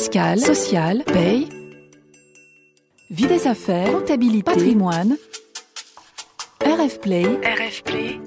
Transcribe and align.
fiscale, 0.00 0.40
sociale, 0.40 1.04
paye, 1.04 1.46
vie 3.10 3.26
des 3.26 3.46
affaires, 3.46 3.92
comptabilité, 3.92 4.42
patrimoine, 4.42 5.18
RF 6.64 7.00
Play, 7.00 7.24
RF 7.24 7.82
Play, 7.82 8.18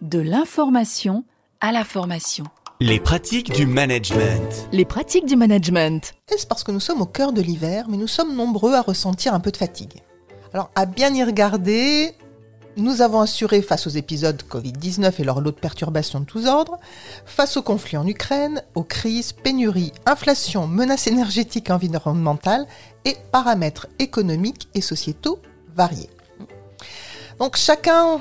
de 0.00 0.18
l'information 0.18 1.24
à 1.60 1.72
la 1.72 1.84
formation. 1.84 2.44
Les 2.80 3.00
pratiques 3.00 3.52
du 3.52 3.66
management. 3.66 4.66
Les 4.72 4.86
pratiques 4.86 5.26
du 5.26 5.36
management. 5.36 6.14
Est-ce 6.32 6.46
parce 6.46 6.64
que 6.64 6.72
nous 6.72 6.80
sommes 6.80 7.02
au 7.02 7.06
cœur 7.06 7.34
de 7.34 7.42
l'hiver, 7.42 7.84
mais 7.90 7.98
nous 7.98 8.08
sommes 8.08 8.34
nombreux 8.34 8.72
à 8.72 8.80
ressentir 8.80 9.34
un 9.34 9.40
peu 9.40 9.50
de 9.50 9.58
fatigue? 9.58 10.00
Alors, 10.54 10.70
à 10.74 10.86
bien 10.86 11.14
y 11.14 11.22
regarder, 11.22 12.14
nous 12.80 13.02
avons 13.02 13.20
assuré 13.20 13.62
face 13.62 13.86
aux 13.86 13.90
épisodes 13.90 14.42
Covid-19 14.50 15.12
et 15.18 15.24
leur 15.24 15.40
lot 15.40 15.50
de 15.52 15.60
perturbations 15.60 16.20
de 16.20 16.24
tous 16.24 16.46
ordres, 16.46 16.78
face 17.26 17.56
aux 17.56 17.62
conflits 17.62 17.96
en 17.96 18.06
Ukraine, 18.06 18.62
aux 18.74 18.82
crises, 18.82 19.32
pénuries, 19.32 19.92
inflation, 20.06 20.66
menaces 20.66 21.06
énergétiques 21.06 21.68
et 21.68 21.72
environnementales 21.72 22.66
et 23.04 23.16
paramètres 23.32 23.86
économiques 23.98 24.68
et 24.74 24.80
sociétaux 24.80 25.38
variés. 25.74 26.10
Donc 27.38 27.56
chacun 27.56 28.20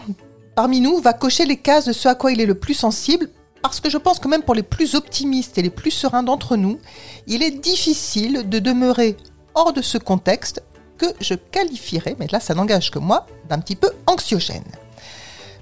parmi 0.56 0.82
nous 0.82 1.00
va 1.00 1.14
cocher 1.14 1.46
les 1.46 1.58
cases 1.58 1.86
de 1.86 1.94
ce 1.94 2.08
à 2.08 2.16
quoi 2.16 2.32
il 2.32 2.42
est 2.42 2.46
le 2.46 2.56
plus 2.56 2.74
sensible 2.74 3.30
parce 3.62 3.80
que 3.80 3.90
je 3.90 3.98
pense 3.98 4.20
que 4.20 4.28
même 4.28 4.44
pour 4.44 4.56
les 4.56 4.64
plus 4.64 4.96
optimistes 4.96 5.58
et 5.58 5.62
les 5.62 5.70
plus 5.70 5.92
sereins 5.92 6.24
d'entre 6.24 6.56
nous, 6.56 6.80
il 7.28 7.44
est 7.44 7.52
difficile 7.52 8.48
de 8.48 8.60
demeurer 8.60 9.18
hors 9.54 9.74
de 9.74 9.82
ce 9.82 9.98
contexte 9.98 10.64
que 11.00 11.08
je 11.20 11.34
qualifierais, 11.34 12.16
mais 12.20 12.28
là 12.32 12.40
ça 12.40 12.54
n'engage 12.54 12.92
que 12.92 13.00
moi, 13.00 13.26
d'un 13.50 13.60
petit 13.60 13.76
peu 13.76 13.90
anxiogène. 14.06 14.64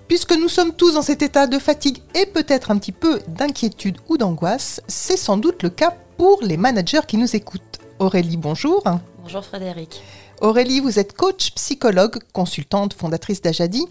Puisque 0.08 0.34
nous 0.34 0.50
sommes 0.50 0.74
tous 0.74 0.94
dans 0.94 1.02
cet 1.02 1.22
état 1.22 1.48
de 1.48 1.60
fatigue 1.60 2.02
et 2.16 2.26
peut-être 2.26 2.72
un 2.72 2.78
petit 2.78 2.92
peu 2.92 3.22
d'inquiétude 3.28 3.98
ou 4.10 4.18
d'angoisse, 4.18 4.82
c'est 4.88 5.18
sans 5.18 5.38
doute 5.38 5.64
le 5.64 5.70
cas 5.70 5.94
pour 6.18 6.40
les 6.42 6.58
managers 6.58 7.02
qui 7.08 7.18
nous 7.18 7.36
écoutent. 7.36 7.80
Aurélie, 8.00 8.38
bonjour. 8.38 8.84
Bonjour 9.22 9.44
Frédéric. 9.44 10.02
Aurélie, 10.40 10.80
vous 10.80 11.00
êtes 11.00 11.14
coach, 11.14 11.52
psychologue, 11.56 12.20
consultante, 12.32 12.94
fondatrice 12.94 13.42
d'Ajadi. 13.42 13.86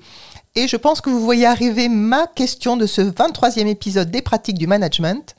Et 0.55 0.69
je 0.69 0.77
pense 0.77 1.00
que 1.00 1.10
vous 1.10 1.20
voyez 1.20 1.44
arriver 1.44 1.88
ma 1.88 2.27
question 2.27 2.77
de 2.77 2.86
ce 2.86 3.03
23e 3.03 3.66
épisode 3.66 4.10
des 4.10 4.22
pratiques 4.22 4.58
du 4.58 4.66
management. 4.66 5.36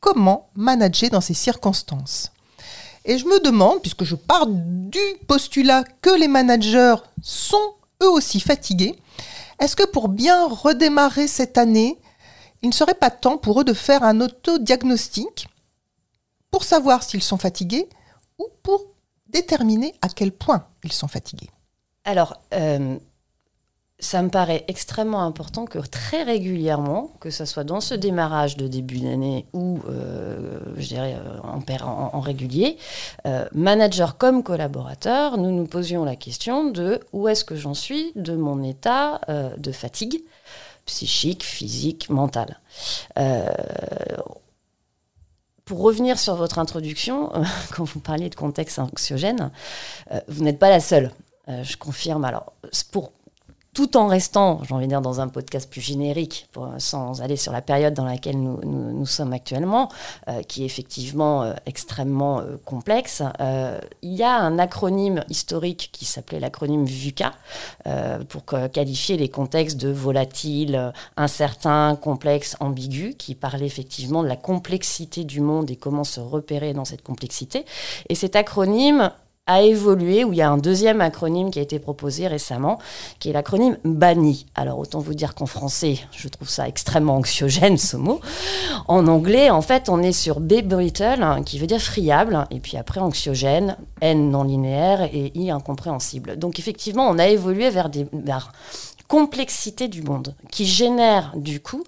Comment 0.00 0.50
manager 0.54 1.10
dans 1.10 1.20
ces 1.20 1.34
circonstances? 1.34 2.32
Et 3.04 3.18
je 3.18 3.24
me 3.24 3.40
demande, 3.40 3.80
puisque 3.80 4.04
je 4.04 4.14
pars 4.14 4.46
du 4.46 4.98
postulat 5.26 5.84
que 6.02 6.10
les 6.10 6.28
managers 6.28 6.96
sont 7.22 7.74
eux 8.02 8.10
aussi 8.10 8.40
fatigués, 8.40 8.94
est-ce 9.58 9.76
que 9.76 9.86
pour 9.86 10.08
bien 10.08 10.46
redémarrer 10.46 11.26
cette 11.26 11.58
année, 11.58 11.98
il 12.62 12.68
ne 12.68 12.74
serait 12.74 12.94
pas 12.94 13.10
temps 13.10 13.38
pour 13.38 13.60
eux 13.60 13.64
de 13.64 13.72
faire 13.72 14.02
un 14.02 14.20
autodiagnostic 14.20 15.48
pour 16.50 16.64
savoir 16.64 17.02
s'ils 17.02 17.22
sont 17.22 17.38
fatigués 17.38 17.88
ou 18.38 18.48
pour 18.62 18.86
déterminer 19.28 19.94
à 20.02 20.08
quel 20.08 20.32
point 20.32 20.66
ils 20.82 20.92
sont 20.92 21.08
fatigués? 21.08 21.50
Alors, 22.04 22.40
euh, 22.54 22.98
ça 24.00 24.22
me 24.22 24.30
paraît 24.30 24.64
extrêmement 24.66 25.22
important 25.22 25.66
que 25.66 25.78
très 25.78 26.22
régulièrement, 26.22 27.10
que 27.20 27.30
ce 27.30 27.44
soit 27.44 27.64
dans 27.64 27.80
ce 27.80 27.94
démarrage 27.94 28.56
de 28.56 28.66
début 28.66 29.00
d'année 29.00 29.46
ou, 29.52 29.80
euh, 29.88 30.60
je 30.76 30.88
dirais, 30.88 31.16
euh, 31.16 31.38
en, 31.42 32.10
en, 32.12 32.20
régulier, 32.20 32.78
euh, 33.26 33.46
manager 33.52 34.16
comme 34.16 34.42
collaborateur, 34.42 35.36
nous 35.36 35.50
nous 35.50 35.66
posions 35.66 36.04
la 36.04 36.16
question 36.16 36.70
de 36.70 37.00
où 37.12 37.28
est-ce 37.28 37.44
que 37.44 37.56
j'en 37.56 37.74
suis 37.74 38.12
de 38.16 38.34
mon 38.34 38.62
état 38.62 39.20
de 39.28 39.72
fatigue 39.72 40.22
psychique, 40.86 41.44
physique, 41.44 42.08
mentale. 42.08 42.58
pour 45.64 45.82
revenir 45.82 46.18
sur 46.18 46.34
votre 46.34 46.58
introduction, 46.58 47.30
quand 47.76 47.84
vous 47.84 48.00
parliez 48.00 48.28
de 48.28 48.34
contexte 48.34 48.78
anxiogène, 48.78 49.50
vous 50.26 50.42
n'êtes 50.42 50.58
pas 50.58 50.70
la 50.70 50.80
seule. 50.80 51.12
je 51.46 51.76
confirme. 51.76 52.24
Alors, 52.24 52.52
pour 52.90 53.12
tout 53.72 53.96
en 53.96 54.08
restant, 54.08 54.60
j'ai 54.64 54.74
envie 54.74 54.88
dire, 54.88 55.00
dans 55.00 55.20
un 55.20 55.28
podcast 55.28 55.70
plus 55.70 55.80
générique, 55.80 56.48
sans 56.78 57.22
aller 57.22 57.36
sur 57.36 57.52
la 57.52 57.62
période 57.62 57.94
dans 57.94 58.04
laquelle 58.04 58.40
nous, 58.40 58.60
nous, 58.64 59.06
sommes 59.06 59.32
actuellement, 59.32 59.90
euh, 60.28 60.42
qui 60.42 60.62
est 60.62 60.66
effectivement 60.66 61.44
euh, 61.44 61.54
extrêmement 61.66 62.40
euh, 62.40 62.56
complexe, 62.64 63.22
il 64.02 64.14
y 64.14 64.22
a 64.22 64.36
un 64.36 64.58
acronyme 64.58 65.24
historique 65.28 65.90
qui 65.92 66.04
s'appelait 66.04 66.40
l'acronyme 66.40 66.84
VUCA, 66.84 67.32
pour 68.28 68.44
qualifier 68.44 69.16
les 69.16 69.28
contextes 69.28 69.76
de 69.76 69.90
volatile, 69.90 70.92
incertain, 71.16 71.96
complexe, 72.00 72.56
ambigu, 72.60 73.14
qui 73.14 73.34
parlait 73.34 73.66
effectivement 73.66 74.22
de 74.22 74.28
la 74.28 74.36
complexité 74.36 75.24
du 75.24 75.40
monde 75.40 75.70
et 75.70 75.76
comment 75.76 76.04
se 76.04 76.20
repérer 76.20 76.72
dans 76.72 76.84
cette 76.84 77.02
complexité. 77.02 77.64
Et 78.08 78.14
cet 78.14 78.36
acronyme 78.36 79.10
a 79.50 79.62
évolué, 79.62 80.22
où 80.22 80.32
il 80.32 80.38
y 80.38 80.42
a 80.42 80.48
un 80.48 80.58
deuxième 80.58 81.00
acronyme 81.00 81.50
qui 81.50 81.58
a 81.58 81.62
été 81.62 81.80
proposé 81.80 82.28
récemment, 82.28 82.78
qui 83.18 83.30
est 83.30 83.32
l'acronyme 83.32 83.78
BANI. 83.84 84.46
Alors 84.54 84.78
autant 84.78 85.00
vous 85.00 85.14
dire 85.14 85.34
qu'en 85.34 85.46
français, 85.46 85.98
je 86.12 86.28
trouve 86.28 86.48
ça 86.48 86.68
extrêmement 86.68 87.16
anxiogène 87.16 87.76
ce 87.76 87.96
mot. 87.96 88.20
En 88.86 89.08
anglais, 89.08 89.50
en 89.50 89.60
fait, 89.60 89.88
on 89.88 90.02
est 90.02 90.12
sur 90.12 90.38
B 90.38 90.62
brittle, 90.62 91.22
hein, 91.22 91.42
qui 91.42 91.58
veut 91.58 91.66
dire 91.66 91.80
friable, 91.80 92.46
et 92.52 92.60
puis 92.60 92.76
après 92.76 93.00
anxiogène, 93.00 93.76
N 94.00 94.30
non 94.30 94.44
linéaire 94.44 95.02
et 95.12 95.32
I 95.34 95.50
incompréhensible. 95.50 96.38
Donc 96.38 96.60
effectivement, 96.60 97.08
on 97.08 97.18
a 97.18 97.26
évolué 97.26 97.70
vers 97.70 97.88
des 97.88 98.06
vers 98.12 98.52
complexité 99.08 99.88
du 99.88 100.02
monde, 100.02 100.36
qui 100.52 100.64
génère 100.64 101.32
du 101.34 101.58
coup 101.58 101.82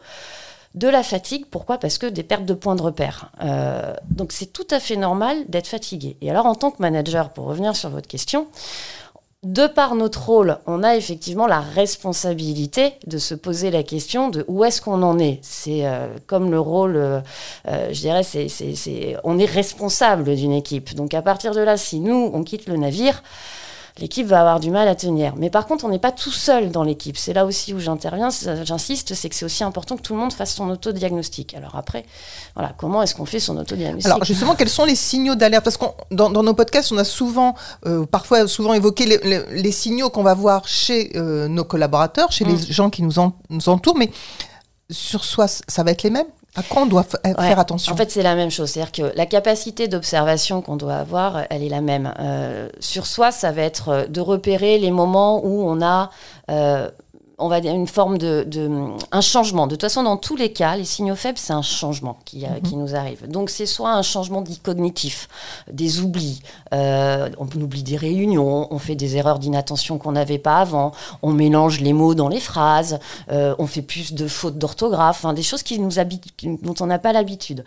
de 0.75 0.89
la 0.89 1.03
fatigue. 1.03 1.47
Pourquoi? 1.51 1.79
Parce 1.79 1.99
que 1.99 2.07
des 2.07 2.23
pertes 2.23 2.45
de 2.45 2.55
points 2.55 2.77
de 2.77 2.83
repère. 2.83 3.31
Euh, 3.43 3.95
donc 4.11 4.33
c'est 4.33 4.53
tout 4.53 4.67
à 4.71 4.81
fait 4.81 4.97
normal 4.97 5.45
d'être 5.49 5.67
fatigué. 5.67 6.17
Et 6.21 6.31
alors 6.31 6.47
en 6.47 6.55
tant 6.55 6.71
que 6.71 6.81
manager, 6.81 7.31
pour 7.31 7.47
revenir 7.47 7.77
sur 7.77 7.91
votre 7.91 8.09
question, 8.09 8.47
de 9.43 9.67
par 9.67 9.97
notre 9.97 10.25
rôle, 10.25 10.59
on 10.67 10.85
a 10.85 10.95
effectivement 10.95 11.49
la 11.49 11.61
responsabilité 11.61 12.95
de 13.09 13.19
se 13.19 13.35
poser 13.35 13.73
la 13.73 13.83
question 13.83 14.29
de 14.29 14.45
où 14.47 14.65
est-ce 14.65 14.81
qu'on 14.81 15.03
en 15.03 15.19
est. 15.19 15.41
C'est 15.43 15.85
euh, 15.85 16.07
comme 16.29 16.51
le 16.53 16.61
rôle, 16.61 16.97
euh, 16.97 17.21
je 17.65 18.01
dirais, 18.01 18.23
on 19.25 19.39
est 19.39 19.45
responsable 19.45 20.37
d'une 20.37 20.53
équipe. 20.53 20.95
Donc 20.95 21.13
à 21.13 21.23
partir 21.23 21.55
de 21.55 21.61
là, 21.61 21.77
si 21.77 21.99
nous, 21.99 22.31
on 22.33 22.45
quitte 22.45 22.67
le 22.67 22.77
navire, 22.77 23.23
l'équipe 23.99 24.27
va 24.27 24.41
avoir 24.41 24.61
du 24.61 24.71
mal 24.71 24.89
à 24.89 24.95
tenir. 24.95 25.35
Mais 25.37 25.51
par 25.51 25.67
contre, 25.67 25.85
on 25.85 25.89
n'est 25.89 25.99
pas 25.99 26.13
tout 26.13 26.31
seul 26.31 26.71
dans 26.71 26.83
l'équipe. 26.83 27.17
C'est 27.17 27.33
là 27.33 27.45
aussi 27.45 27.75
où 27.75 27.79
j'interviens, 27.79 28.31
j'insiste, 28.65 29.15
c'est 29.15 29.29
que 29.29 29.35
c'est 29.35 29.45
aussi 29.45 29.65
important 29.65 29.97
que 29.97 30.03
tout 30.03 30.15
le 30.15 30.21
monde 30.21 30.33
fasse 30.33 30.55
son 30.55 30.71
autodiagnostic. 30.71 31.55
Alors 31.55 31.77
après, 31.77 32.05
voilà, 32.55 32.75
comment 32.77 33.03
est-ce 33.03 33.15
qu'on 33.15 33.27
fait 33.27 33.41
son 33.41 33.57
autodiagnostic 33.57 34.07
Alors 34.07 34.25
justement, 34.25 34.55
quels 34.55 34.69
sont 34.71 34.85
les 34.85 34.97
signaux 34.97 35.35
d'alerte? 35.35 35.65
Parce 35.65 35.77
que 35.77 35.85
dans, 36.11 36.31
nos 36.31 36.55
podcasts, 36.55 36.93
on 36.93 36.99
a 36.99 37.05
souvent, 37.05 37.55
euh, 37.87 38.07
parfois 38.07 38.47
souvent 38.47 38.75
évoqué 38.75 39.07
les, 39.07 39.73
signaux 39.73 40.11
qu'on 40.11 40.23
va 40.23 40.35
voir 40.35 40.67
chez 40.69 41.13
euh, 41.17 41.49
nos 41.49 41.65
collaborateurs, 41.65 42.31
chez 42.33 42.45
les 42.45 42.55
mm. 42.55 42.67
gens 42.71 42.91
qui 42.91 43.03
nous, 43.03 43.15
nous 43.51 43.69
entourent, 43.69 43.97
mais 43.97 44.11
sur 44.91 45.25
soi, 45.25 45.47
ça 45.49 45.83
va 45.83 45.91
être 45.91 46.03
les 46.03 46.11
mêmes? 46.11 46.27
À 46.55 46.63
quoi 46.63 46.83
on 46.83 46.87
doit 46.87 47.05
faire 47.05 47.59
attention 47.59 47.95
En 47.95 47.97
fait, 47.97 48.11
c'est 48.11 48.23
la 48.23 48.35
même 48.35 48.51
chose. 48.51 48.71
C'est-à-dire 48.71 48.93
que 48.93 49.17
la 49.17 49.25
capacité 49.25 49.89
d'observation 49.89 50.61
qu'on 50.61 50.77
doit 50.77 50.97
avoir, 50.97 51.45
elle 51.49 51.63
est 51.63 51.71
la 51.71 51.81
même. 51.81 52.13
Euh, 52.19 52.69
sur 52.79 53.07
soi, 53.07 53.33
ça 53.33 53.53
va 53.53 53.63
être 53.63 54.07
de 54.11 54.21
repérer 54.21 54.79
les 54.79 54.91
moments 54.91 55.43
où 55.45 55.67
on 55.67 55.81
a 55.81 56.11
euh, 56.51 56.91
on 57.43 57.49
va 57.49 57.61
dire, 57.61 57.75
une 57.75 57.87
forme 57.87 58.19
de, 58.19 58.47
un 59.11 59.21
changement. 59.21 59.67
De 59.67 59.73
toute 59.73 59.83
façon, 59.83 60.03
dans 60.03 60.17
tous 60.17 60.37
les 60.37 60.53
cas, 60.53 60.77
les 60.77 60.85
signaux 60.85 61.17
faibles, 61.17 61.39
c'est 61.39 61.53
un 61.53 61.63
changement 61.63 62.19
qui, 62.25 62.45
euh, 62.45 62.49
mhm. 62.49 62.63
qui 62.63 62.77
nous 62.77 62.95
arrive. 62.95 63.29
Donc, 63.29 63.51
c'est 63.51 63.67
soit 63.67 63.93
un 63.93 64.03
changement 64.03 64.41
dit 64.41 64.59
cognitif, 64.59 65.29
des 65.71 66.01
oublis, 66.01 66.41
euh, 66.73 67.29
on 67.39 67.47
oublie 67.61 67.83
des 67.83 67.97
réunions, 67.97 68.69
on 68.73 68.79
fait 68.79 68.95
des 68.95 69.17
erreurs 69.17 69.39
d'inattention 69.39 69.99
qu'on 69.99 70.13
n'avait 70.13 70.39
pas 70.39 70.59
avant, 70.59 70.93
on 71.23 71.33
mélange 71.33 71.81
les 71.81 71.93
mots 71.93 72.15
dans 72.15 72.29
les 72.29 72.41
phrases, 72.41 72.99
euh, 73.31 73.55
on 73.59 73.67
fait 73.67 73.83
plus 73.83 74.13
de 74.13 74.27
fautes 74.29 74.59
d'orthographe, 74.59 75.27
des 75.35 75.43
choses 75.43 75.63
qui 75.63 75.79
nous 75.79 75.93
dont 76.63 76.75
on 76.81 76.87
n'a 76.87 76.99
pas 76.99 77.13
l'habitude. 77.13 77.65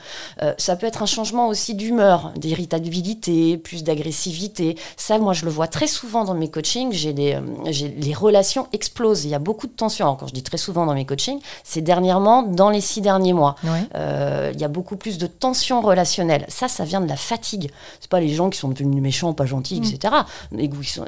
ça 0.58 0.76
peut 0.76 0.88
être 0.88 1.04
un 1.04 1.06
changement 1.06 1.48
aussi 1.48 1.76
d'humeur, 1.76 2.32
d'irritabilité, 2.36 3.58
plus 3.58 3.84
d'agressivité. 3.84 4.78
Ça, 4.98 5.18
moi, 5.20 5.34
je 5.34 5.46
le 5.46 5.52
vois 5.52 5.68
très 5.68 5.88
souvent 5.88 6.24
dans 6.24 6.34
mes 6.34 6.50
coachings. 6.50 6.92
J'ai 6.92 7.14
les 7.14 8.14
relations 8.14 8.68
explosent. 8.74 9.26
Il 9.26 9.30
y 9.30 9.36
a 9.36 9.40
beaucoup 9.40 9.65
de 9.68 9.72
tension. 9.72 10.06
Alors, 10.06 10.18
quand 10.18 10.28
je 10.28 10.34
dis 10.34 10.44
très 10.44 10.58
souvent 10.58 10.86
dans 10.86 10.94
mes 10.94 11.06
coachings, 11.06 11.40
c'est 11.64 11.82
dernièrement 11.82 12.44
dans 12.44 12.70
les 12.70 12.82
six 12.82 13.02
derniers 13.02 13.34
mois. 13.34 13.56
Euh, 13.96 14.52
il 14.54 14.60
y 14.60 14.64
a 14.64 14.68
beaucoup 14.68 14.96
plus 14.96 15.18
de 15.18 15.28
tension 15.28 15.82
relationnelle. 15.82 16.46
Ça, 16.50 16.68
ça 16.68 16.84
vient 16.84 17.02
de 17.02 17.08
la 17.08 17.16
fatigue. 17.16 17.72
C'est 18.00 18.10
pas 18.10 18.20
les 18.20 18.30
gens 18.30 18.50
qui 18.50 18.60
sont 18.60 18.70
devenus 18.70 19.02
méchants, 19.02 19.34
pas 19.34 19.46
gentils, 19.46 19.82
mm. 19.82 19.86
etc. 19.86 20.16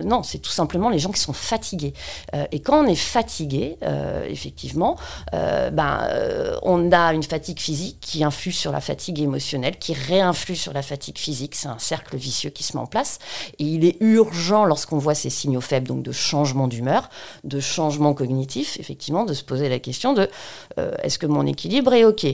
Non, 0.04 0.24
c'est 0.24 0.40
tout 0.40 0.52
simplement 0.52 0.90
les 0.90 1.00
gens 1.00 1.12
qui 1.12 1.22
sont 1.22 1.34
fatigués. 1.34 1.94
Euh, 2.34 2.46
et 2.52 2.60
quand 2.60 2.84
on 2.84 2.88
est 2.88 2.96
fatigué, 2.96 3.78
euh, 3.84 4.26
effectivement, 4.30 4.98
ben, 5.32 6.08
on 6.64 6.92
a 6.92 7.14
une 7.14 7.24
fatigue 7.24 7.60
physique 7.60 7.98
qui 8.02 8.24
influe 8.24 8.52
sur 8.52 8.72
la 8.72 8.82
fatigue 8.82 9.20
émotionnelle, 9.20 9.78
qui 9.78 9.94
réinflue 9.94 10.56
sur 10.56 10.74
la 10.74 10.82
fatigue 10.82 11.18
physique. 11.18 11.56
C'est 11.56 11.68
un 11.68 11.80
cercle 11.80 12.18
vicieux 12.18 12.50
qui 12.50 12.64
se 12.64 12.76
met 12.76 12.82
en 12.82 12.86
place. 12.86 13.20
Et 13.60 13.64
il 13.64 13.86
est 13.86 13.98
urgent, 14.02 14.66
lorsqu'on 14.66 14.98
voit 14.98 15.16
ces 15.16 15.30
signaux 15.30 15.62
faibles, 15.62 15.88
donc 15.88 16.04
de 16.04 16.12
changement 16.12 16.68
d'humeur, 16.68 17.10
de 17.44 17.60
changement 17.60 18.14
cognitif, 18.14 18.47
effectivement, 18.56 19.26
de 19.26 19.34
se 19.34 19.44
poser 19.44 19.68
la 19.70 19.80
question 19.80 20.14
de 20.14 20.30
euh, 20.80 20.92
est-ce 21.04 21.20
que 21.20 21.26
mon 21.28 21.46
équilibre 21.46 21.94
est 21.94 22.06
OK? 22.06 22.26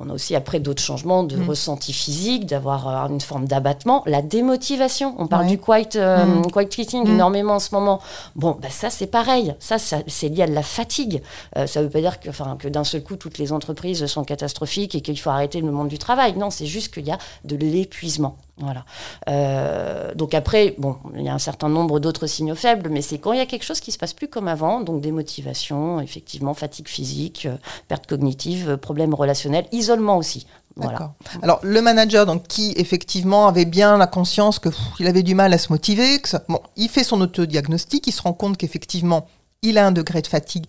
On 0.00 0.10
a 0.10 0.12
aussi 0.12 0.36
après 0.36 0.60
d'autres 0.60 0.82
changements 0.82 1.24
de 1.24 1.36
Mm. 1.36 1.48
ressenti 1.48 1.92
physique, 1.92 2.46
d'avoir 2.46 2.88
euh, 3.06 3.08
une 3.08 3.20
forme 3.20 3.46
d'abattement, 3.48 4.02
la 4.06 4.22
démotivation. 4.22 5.14
On 5.18 5.26
parle 5.26 5.42
Ouais. 5.44 5.50
du 5.50 5.58
quiet, 5.58 5.96
euh, 5.96 6.24
Mm. 6.24 6.50
quiet 6.52 6.68
quitting 6.68 7.04
Mm. 7.04 7.10
énormément 7.14 7.54
en 7.54 7.58
ce 7.58 7.74
moment. 7.74 8.00
Bon, 8.36 8.56
bah 8.62 8.70
ça 8.70 8.90
c'est 8.90 9.08
pareil. 9.08 9.54
Ça, 9.58 9.78
ça 9.78 9.98
c'est 10.06 10.28
lié 10.28 10.42
à 10.42 10.46
de 10.46 10.52
la 10.54 10.62
fatigue. 10.62 11.20
Euh, 11.56 11.66
ça 11.66 11.82
veut 11.82 11.90
pas 11.90 12.00
dire 12.00 12.20
que, 12.20 12.30
que 12.58 12.68
d'un 12.68 12.84
seul 12.84 13.02
coup 13.02 13.16
toutes 13.16 13.38
les 13.38 13.52
entreprises 13.52 14.06
sont 14.06 14.22
catastrophiques 14.24 14.94
et 14.94 15.00
qu'il 15.00 15.18
faut 15.18 15.30
arrêter 15.30 15.60
le 15.60 15.70
monde 15.72 15.88
du 15.88 15.98
travail. 15.98 16.36
Non, 16.36 16.50
c'est 16.50 16.66
juste 16.66 16.94
qu'il 16.94 17.06
y 17.06 17.10
a 17.10 17.18
de 17.44 17.56
l'épuisement. 17.56 18.36
Voilà. 18.60 18.84
Euh, 19.28 20.14
donc 20.14 20.34
après, 20.34 20.74
bon, 20.78 20.96
il 21.14 21.22
y 21.22 21.28
a 21.28 21.34
un 21.34 21.38
certain 21.38 21.68
nombre 21.68 22.00
d'autres 22.00 22.26
signaux 22.26 22.54
faibles, 22.56 22.88
mais 22.90 23.02
c'est 23.02 23.18
quand 23.18 23.32
il 23.32 23.38
y 23.38 23.42
a 23.42 23.46
quelque 23.46 23.64
chose 23.64 23.80
qui 23.80 23.92
se 23.92 23.98
passe 23.98 24.12
plus 24.12 24.28
comme 24.28 24.48
avant, 24.48 24.80
donc 24.80 25.00
démotivation, 25.00 26.00
effectivement, 26.00 26.54
fatigue 26.54 26.88
physique, 26.88 27.46
euh, 27.46 27.56
perte 27.86 28.06
cognitive, 28.06 28.70
euh, 28.70 28.76
problèmes 28.76 29.14
relationnels, 29.14 29.66
isolement 29.72 30.16
aussi. 30.16 30.46
Voilà. 30.76 31.12
Alors 31.42 31.58
le 31.64 31.82
manager 31.82 32.24
donc 32.24 32.46
qui 32.46 32.72
effectivement 32.76 33.48
avait 33.48 33.64
bien 33.64 33.96
la 33.96 34.06
conscience 34.06 34.60
que 34.60 34.68
pff, 34.68 34.78
il 35.00 35.08
avait 35.08 35.24
du 35.24 35.34
mal 35.34 35.52
à 35.52 35.58
se 35.58 35.72
motiver, 35.72 36.20
que 36.20 36.28
ça- 36.28 36.44
bon, 36.48 36.60
il 36.76 36.88
fait 36.88 37.02
son 37.02 37.20
autodiagnostic, 37.20 38.06
il 38.06 38.12
se 38.12 38.22
rend 38.22 38.32
compte 38.32 38.56
qu'effectivement 38.56 39.26
il 39.62 39.76
a 39.76 39.84
un 39.84 39.90
degré 39.90 40.22
de 40.22 40.28
fatigue 40.28 40.66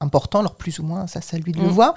important, 0.00 0.38
alors 0.40 0.54
plus 0.54 0.78
ou 0.78 0.84
moins 0.84 1.08
ça 1.08 1.20
c'est 1.20 1.34
à 1.36 1.40
lui 1.40 1.50
de 1.50 1.58
le 1.58 1.66
Mm. 1.66 1.70
voir. 1.70 1.94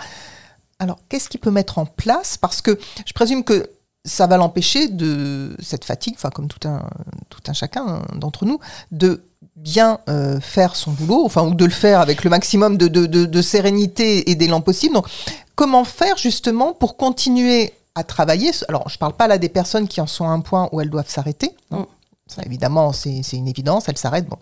Alors 0.80 0.98
qu'est-ce 1.08 1.30
qu'il 1.30 1.40
peut 1.40 1.52
mettre 1.52 1.78
en 1.78 1.86
place? 1.86 2.36
Parce 2.36 2.64
que 2.64 2.80
je 3.06 3.14
présume 3.14 3.44
que 3.44 3.70
ça 4.06 4.26
va 4.28 4.38
l'empêcher 4.38 4.88
de 4.88 5.56
cette 5.60 5.86
fatigue, 5.86 6.16
enfin 6.18 6.30
comme 6.30 6.48
tout 6.48 6.68
un 6.68 6.82
tout 7.30 7.42
un 7.48 7.54
chacun 7.54 7.86
hein, 7.88 8.02
d'entre 8.16 8.46
nous, 8.46 8.60
de 8.92 9.24
bien 9.56 10.00
euh, 10.10 10.40
faire 10.40 10.76
son 10.76 10.92
boulot, 10.92 11.24
enfin 11.26 11.44
ou 11.44 11.54
de 11.54 11.66
le 11.66 11.72
faire 11.72 12.00
avec 12.02 12.24
le 12.24 12.30
maximum 12.30 12.78
de, 12.78 12.88
de, 12.88 13.06
de- 13.06 13.26
de 13.26 13.42
sérénité 13.42 14.30
et 14.32 14.36
d'élan 14.36 14.62
possible. 14.62 14.94
Donc 14.96 15.08
comment 15.56 15.84
faire 15.84 16.18
justement 16.18 16.74
pour 16.74 16.98
continuer 16.98 17.74
à 17.94 18.04
travailler 18.04 18.52
Alors, 18.70 18.88
je 18.90 18.96
ne 18.96 19.00
parle 19.00 19.14
pas 19.14 19.28
là 19.28 19.38
des 19.38 19.50
personnes 19.50 19.88
qui 19.88 20.00
en 20.02 20.08
sont 20.08 20.26
à 20.26 20.30
un 20.32 20.40
point 20.40 20.70
où 20.72 20.80
elles 20.82 20.90
doivent 20.90 21.10
s'arrêter. 21.10 21.52
non. 21.70 21.82
Mm. 21.82 21.86
Ça, 22.28 22.44
évidemment, 22.46 22.94
c'est 22.94 23.24
c'est 23.24 23.36
une 23.36 23.50
évidence, 23.50 23.90
elles 23.90 23.98
s'arrêtent. 23.98 24.28
Bon. 24.30 24.38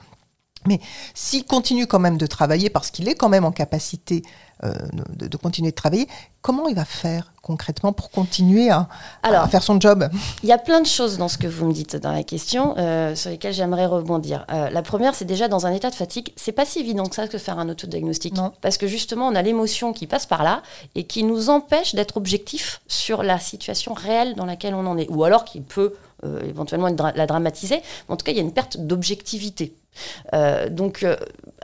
Mais 0.68 0.80
s'il 1.14 1.46
continue 1.46 1.88
quand 1.88 2.00
même 2.00 2.18
de 2.18 2.26
travailler, 2.26 2.70
parce 2.70 2.92
qu'il 2.92 3.08
est 3.08 3.16
quand 3.16 3.30
même 3.30 3.46
en 3.46 3.52
capacité 3.52 4.24
euh, 4.64 4.74
de, 5.16 5.28
de 5.28 5.38
continuer 5.38 5.72
de 5.72 5.76
travailler, 5.76 6.08
comment 6.42 6.68
il 6.68 6.76
va 6.76 6.84
faire 6.84 7.32
concrètement 7.42 7.94
pour 7.94 8.12
continuer 8.12 8.70
à, 8.70 8.90
Alors, 9.24 9.44
à 9.44 9.48
faire 9.48 9.64
son 9.64 9.80
job? 9.80 10.10
Il 10.44 10.50
y 10.50 10.52
a 10.52 10.58
plein 10.58 10.82
de 10.82 10.86
choses 10.86 11.18
dans 11.18 11.30
ce 11.30 11.38
que 11.38 11.48
vous 11.48 11.66
me 11.66 11.72
dites 11.72 11.96
dans 11.96 12.12
la 12.12 12.24
question 12.24 12.76
euh, 12.78 13.16
sur 13.16 13.30
lesquelles 13.30 13.54
j'aimerais 13.54 13.86
rebondir. 13.86 14.46
Euh, 14.52 14.70
la 14.70 14.82
première, 14.82 15.16
c'est 15.16 15.24
déjà 15.24 15.48
dans 15.48 15.66
un 15.66 15.72
état 15.72 15.90
de 15.90 15.96
fatigue, 15.96 16.34
c'est 16.36 16.52
pas 16.52 16.66
si 16.66 16.80
évident 16.80 17.06
que 17.06 17.16
ça 17.16 17.30
que 17.30 17.38
faire 17.38 17.58
un 17.58 17.70
autodiagnostic. 17.70 18.36
Non. 18.36 18.52
Parce 18.60 18.78
que 18.78 18.86
justement, 18.86 19.28
on 19.28 19.36
a 19.36 19.42
l'émotion 19.42 19.94
qui 19.94 20.08
passe 20.08 20.26
par 20.26 20.44
là 20.44 20.62
et 20.94 21.06
qui 21.06 21.24
nous 21.24 21.50
empêche 21.50 21.96
d'être 21.96 22.18
objectif 22.18 22.82
sur 22.88 23.24
la 23.24 23.40
situation 23.40 23.94
réelle 23.94 24.36
dans 24.36 24.46
laquelle 24.46 24.76
on 24.76 24.86
en 24.86 24.98
est. 24.98 25.10
Ou 25.10 25.24
alors 25.24 25.46
qui 25.46 25.62
peut 25.62 25.94
euh, 26.24 26.42
éventuellement 26.48 26.90
la 27.16 27.26
dramatiser. 27.26 27.78
Mais 27.78 28.14
en 28.14 28.18
tout 28.18 28.26
cas, 28.26 28.32
il 28.32 28.38
y 28.38 28.40
a 28.40 28.44
une 28.44 28.54
perte 28.54 28.78
d'objectivité. 28.78 29.74
Euh, 30.34 30.70
donc, 30.70 31.04
euh, 31.04 31.16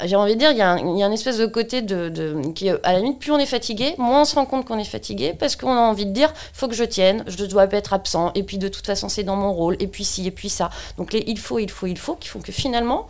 j'ai 0.03 0.15
envie 0.15 0.35
de 0.35 0.39
dire, 0.39 0.51
il 0.51 0.57
y, 0.57 0.61
a 0.61 0.77
une 0.77 1.13
espèce 1.13 1.37
de 1.37 1.45
côté 1.45 1.81
de, 1.81 2.51
qui, 2.53 2.69
à 2.69 2.93
la 2.93 2.99
limite, 2.99 3.19
plus 3.19 3.31
on 3.31 3.37
est 3.37 3.45
fatigué, 3.45 3.95
moins 3.97 4.21
on 4.21 4.25
se 4.25 4.35
rend 4.35 4.45
compte 4.45 4.65
qu'on 4.65 4.79
est 4.79 4.83
fatigué, 4.83 5.33
parce 5.37 5.55
qu'on 5.55 5.71
a 5.71 5.79
envie 5.79 6.05
de 6.05 6.11
dire, 6.11 6.33
faut 6.53 6.67
que 6.67 6.75
je 6.75 6.83
tienne, 6.83 7.23
je 7.27 7.43
dois 7.45 7.67
pas 7.67 7.77
être 7.77 7.93
absent, 7.93 8.31
et 8.35 8.43
puis 8.43 8.57
de 8.57 8.67
toute 8.67 8.85
façon, 8.85 9.09
c'est 9.09 9.23
dans 9.23 9.35
mon 9.35 9.53
rôle, 9.53 9.77
et 9.79 9.87
puis 9.87 10.03
ci, 10.03 10.27
et 10.27 10.31
puis 10.31 10.49
ça. 10.49 10.69
Donc, 10.97 11.13
il 11.13 11.39
faut, 11.39 11.59
il 11.59 11.69
faut, 11.69 11.87
il 11.87 11.97
faut, 11.97 12.15
qui 12.15 12.27
font 12.27 12.39
que 12.39 12.51
finalement, 12.51 13.07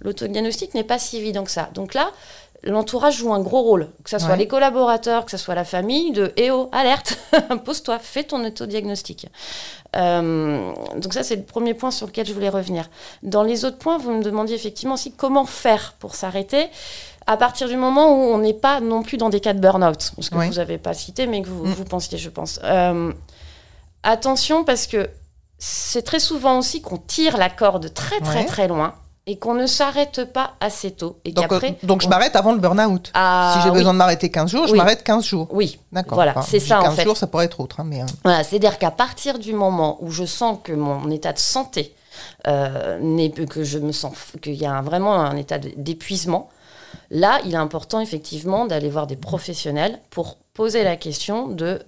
l'autodiagnostic 0.00 0.74
n'est 0.74 0.84
pas 0.84 0.98
si 0.98 1.16
évident 1.16 1.44
que 1.44 1.50
ça. 1.50 1.70
Donc 1.74 1.94
là, 1.94 2.10
l'entourage 2.64 3.16
joue 3.18 3.32
un 3.32 3.40
gros 3.40 3.62
rôle, 3.62 3.88
que 4.04 4.10
ce 4.10 4.18
soit 4.18 4.30
Ouais. 4.30 4.36
les 4.36 4.48
collaborateurs, 4.48 5.24
que 5.24 5.30
ce 5.30 5.36
soit 5.36 5.54
la 5.54 5.64
famille, 5.64 6.12
de 6.12 6.32
eh 6.36 6.50
oh, 6.50 6.68
alerte, 6.72 7.18
pose-toi, 7.64 7.98
fais 7.98 8.24
ton 8.24 8.44
autodiagnostic. 8.44 9.28
Euh, 9.96 10.72
donc 10.96 11.14
ça, 11.14 11.22
c'est 11.22 11.36
le 11.36 11.44
premier 11.44 11.74
point 11.74 11.90
sur 11.90 12.06
lequel 12.06 12.26
je 12.26 12.32
voulais 12.34 12.48
revenir. 12.48 12.90
Dans 13.22 13.42
les 13.42 13.64
autres 13.64 13.78
points, 13.78 13.96
vous 13.98 14.10
me 14.12 14.22
demandiez 14.22 14.56
effectivement 14.56 14.94
aussi 14.94 15.12
comment 15.12 15.44
faire 15.46 15.94
pour 15.98 16.14
s'arrêter 16.14 16.66
à 17.26 17.36
partir 17.36 17.68
du 17.68 17.76
moment 17.76 18.08
où 18.10 18.32
on 18.34 18.38
n'est 18.38 18.54
pas 18.54 18.80
non 18.80 19.02
plus 19.02 19.16
dans 19.18 19.28
des 19.28 19.40
cas 19.40 19.52
de 19.52 19.60
burn-out, 19.60 20.12
ce 20.18 20.30
que 20.30 20.34
vous 20.36 20.54
n'avez 20.54 20.78
pas 20.78 20.94
cité, 20.94 21.26
mais 21.26 21.42
que 21.42 21.48
vous, 21.48 21.64
Mm. 21.66 21.72
vous 21.72 21.84
pensiez, 21.84 22.16
je 22.18 22.30
pense. 22.30 22.58
Euh, 22.64 23.12
attention, 24.02 24.64
parce 24.64 24.86
que 24.86 25.08
c'est 25.58 26.02
très 26.02 26.20
souvent 26.20 26.58
aussi 26.58 26.80
qu'on 26.80 26.98
tire 26.98 27.36
la 27.36 27.50
corde 27.50 27.92
très 27.92 28.20
très 28.20 28.40
Ouais. 28.40 28.44
très 28.46 28.68
loin 28.68 28.94
et 29.30 29.36
qu'on 29.38 29.52
ne 29.54 29.66
s'arrête 29.66 30.24
pas 30.32 30.54
assez 30.58 30.90
tôt. 30.92 31.18
Et 31.26 31.32
Donc, 31.32 31.52
euh, 31.52 31.60
donc 31.82 32.00
je 32.02 32.08
m'arrête 32.08 32.34
avant 32.34 32.52
le 32.52 32.58
burn-out. 32.58 33.10
Ah, 33.12 33.52
si 33.56 33.62
j'ai 33.62 33.68
oui. 33.70 33.76
besoin 33.76 33.92
de 33.92 33.98
m'arrêter 33.98 34.30
15 34.30 34.50
jours, 34.50 34.66
je 34.66 34.72
Oui. 34.72 34.78
m'arrête 34.78 35.04
15 35.04 35.22
jours. 35.24 35.48
Oui, 35.52 35.78
D'accord. 35.92 36.14
Voilà, 36.14 36.32
Enfin, 36.32 36.42
c'est 36.42 36.58
ça, 36.60 36.80
en 36.80 36.84
15 36.84 36.96
fait. 36.96 37.04
jours, 37.04 37.16
ça 37.16 37.26
pourrait 37.26 37.44
être 37.44 37.60
autre. 37.60 37.78
hein, 37.80 37.84
mais, 37.86 38.00
euh, 38.02 38.06
Voilà, 38.24 38.42
c'est-à-dire 38.42 38.78
qu'à 38.78 38.90
partir 38.90 39.38
du 39.38 39.52
moment 39.52 39.98
où 40.00 40.10
je 40.10 40.24
sens 40.24 40.58
que 40.64 40.72
mon 40.72 41.10
état 41.10 41.32
de 41.34 41.38
santé 41.38 41.94
euh, 42.46 42.98
que 43.50 43.62
je 43.64 43.78
me 43.78 43.92
sens 43.92 44.14
qu'il 44.42 44.54
y 44.54 44.64
a 44.66 44.72
un- 44.72 44.82
vraiment 44.82 45.14
un 45.20 45.36
état 45.36 45.58
d'épuisement, 45.58 46.48
là, 47.10 47.38
il 47.44 47.52
est 47.52 47.56
important 47.58 48.00
effectivement 48.00 48.64
d'aller 48.64 48.88
voir 48.88 49.06
des 49.06 49.16
professionnels 49.16 49.98
pour 50.10 50.38
poser 50.54 50.84
la 50.84 50.96
question 50.96 51.48
de 51.48 51.80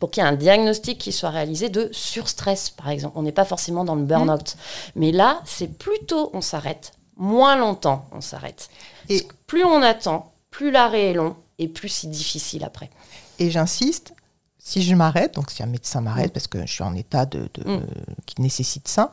pour 0.00 0.10
qu'il 0.10 0.22
y 0.22 0.26
ait 0.26 0.28
un 0.28 0.32
diagnostic 0.34 0.98
qui 0.98 1.12
soit 1.12 1.30
réalisé 1.30 1.68
de 1.68 1.88
surstress, 1.92 2.70
par 2.70 2.88
exemple. 2.88 3.16
On 3.16 3.22
n'est 3.22 3.32
pas 3.32 3.44
forcément 3.44 3.84
dans 3.84 3.94
le 3.94 4.02
burn-out. 4.04 4.56
Mais 4.96 5.12
là, 5.12 5.40
c'est 5.44 5.68
plutôt 5.78 6.30
on 6.34 6.40
s'arrête, 6.40 6.92
moins 7.16 7.56
longtemps 7.56 8.06
on 8.12 8.20
s'arrête. 8.20 8.68
Et- 9.08 9.26
Plus 9.46 9.64
on 9.64 9.82
attend, 9.82 10.32
plus 10.50 10.70
l'arrêt 10.70 11.10
est 11.10 11.14
long 11.14 11.36
et 11.58 11.68
plus 11.68 11.88
c'est 11.90 12.10
difficile 12.10 12.64
après. 12.64 12.90
Et 13.38 13.50
j'insiste, 13.50 14.14
si 14.58 14.82
je 14.82 14.94
m'arrête, 14.94 15.34
donc 15.34 15.50
si 15.50 15.62
un 15.62 15.66
médecin 15.66 16.00
m'arrête 16.00 16.32
parce 16.32 16.46
que 16.48 16.60
je 16.66 16.72
suis 16.72 16.82
en 16.84 16.94
état 16.94 17.26
de, 17.26 17.48
de- 17.54 17.70
Mm. 17.76 17.86
qui 18.26 18.40
nécessite 18.40 18.88
ça, 18.88 19.12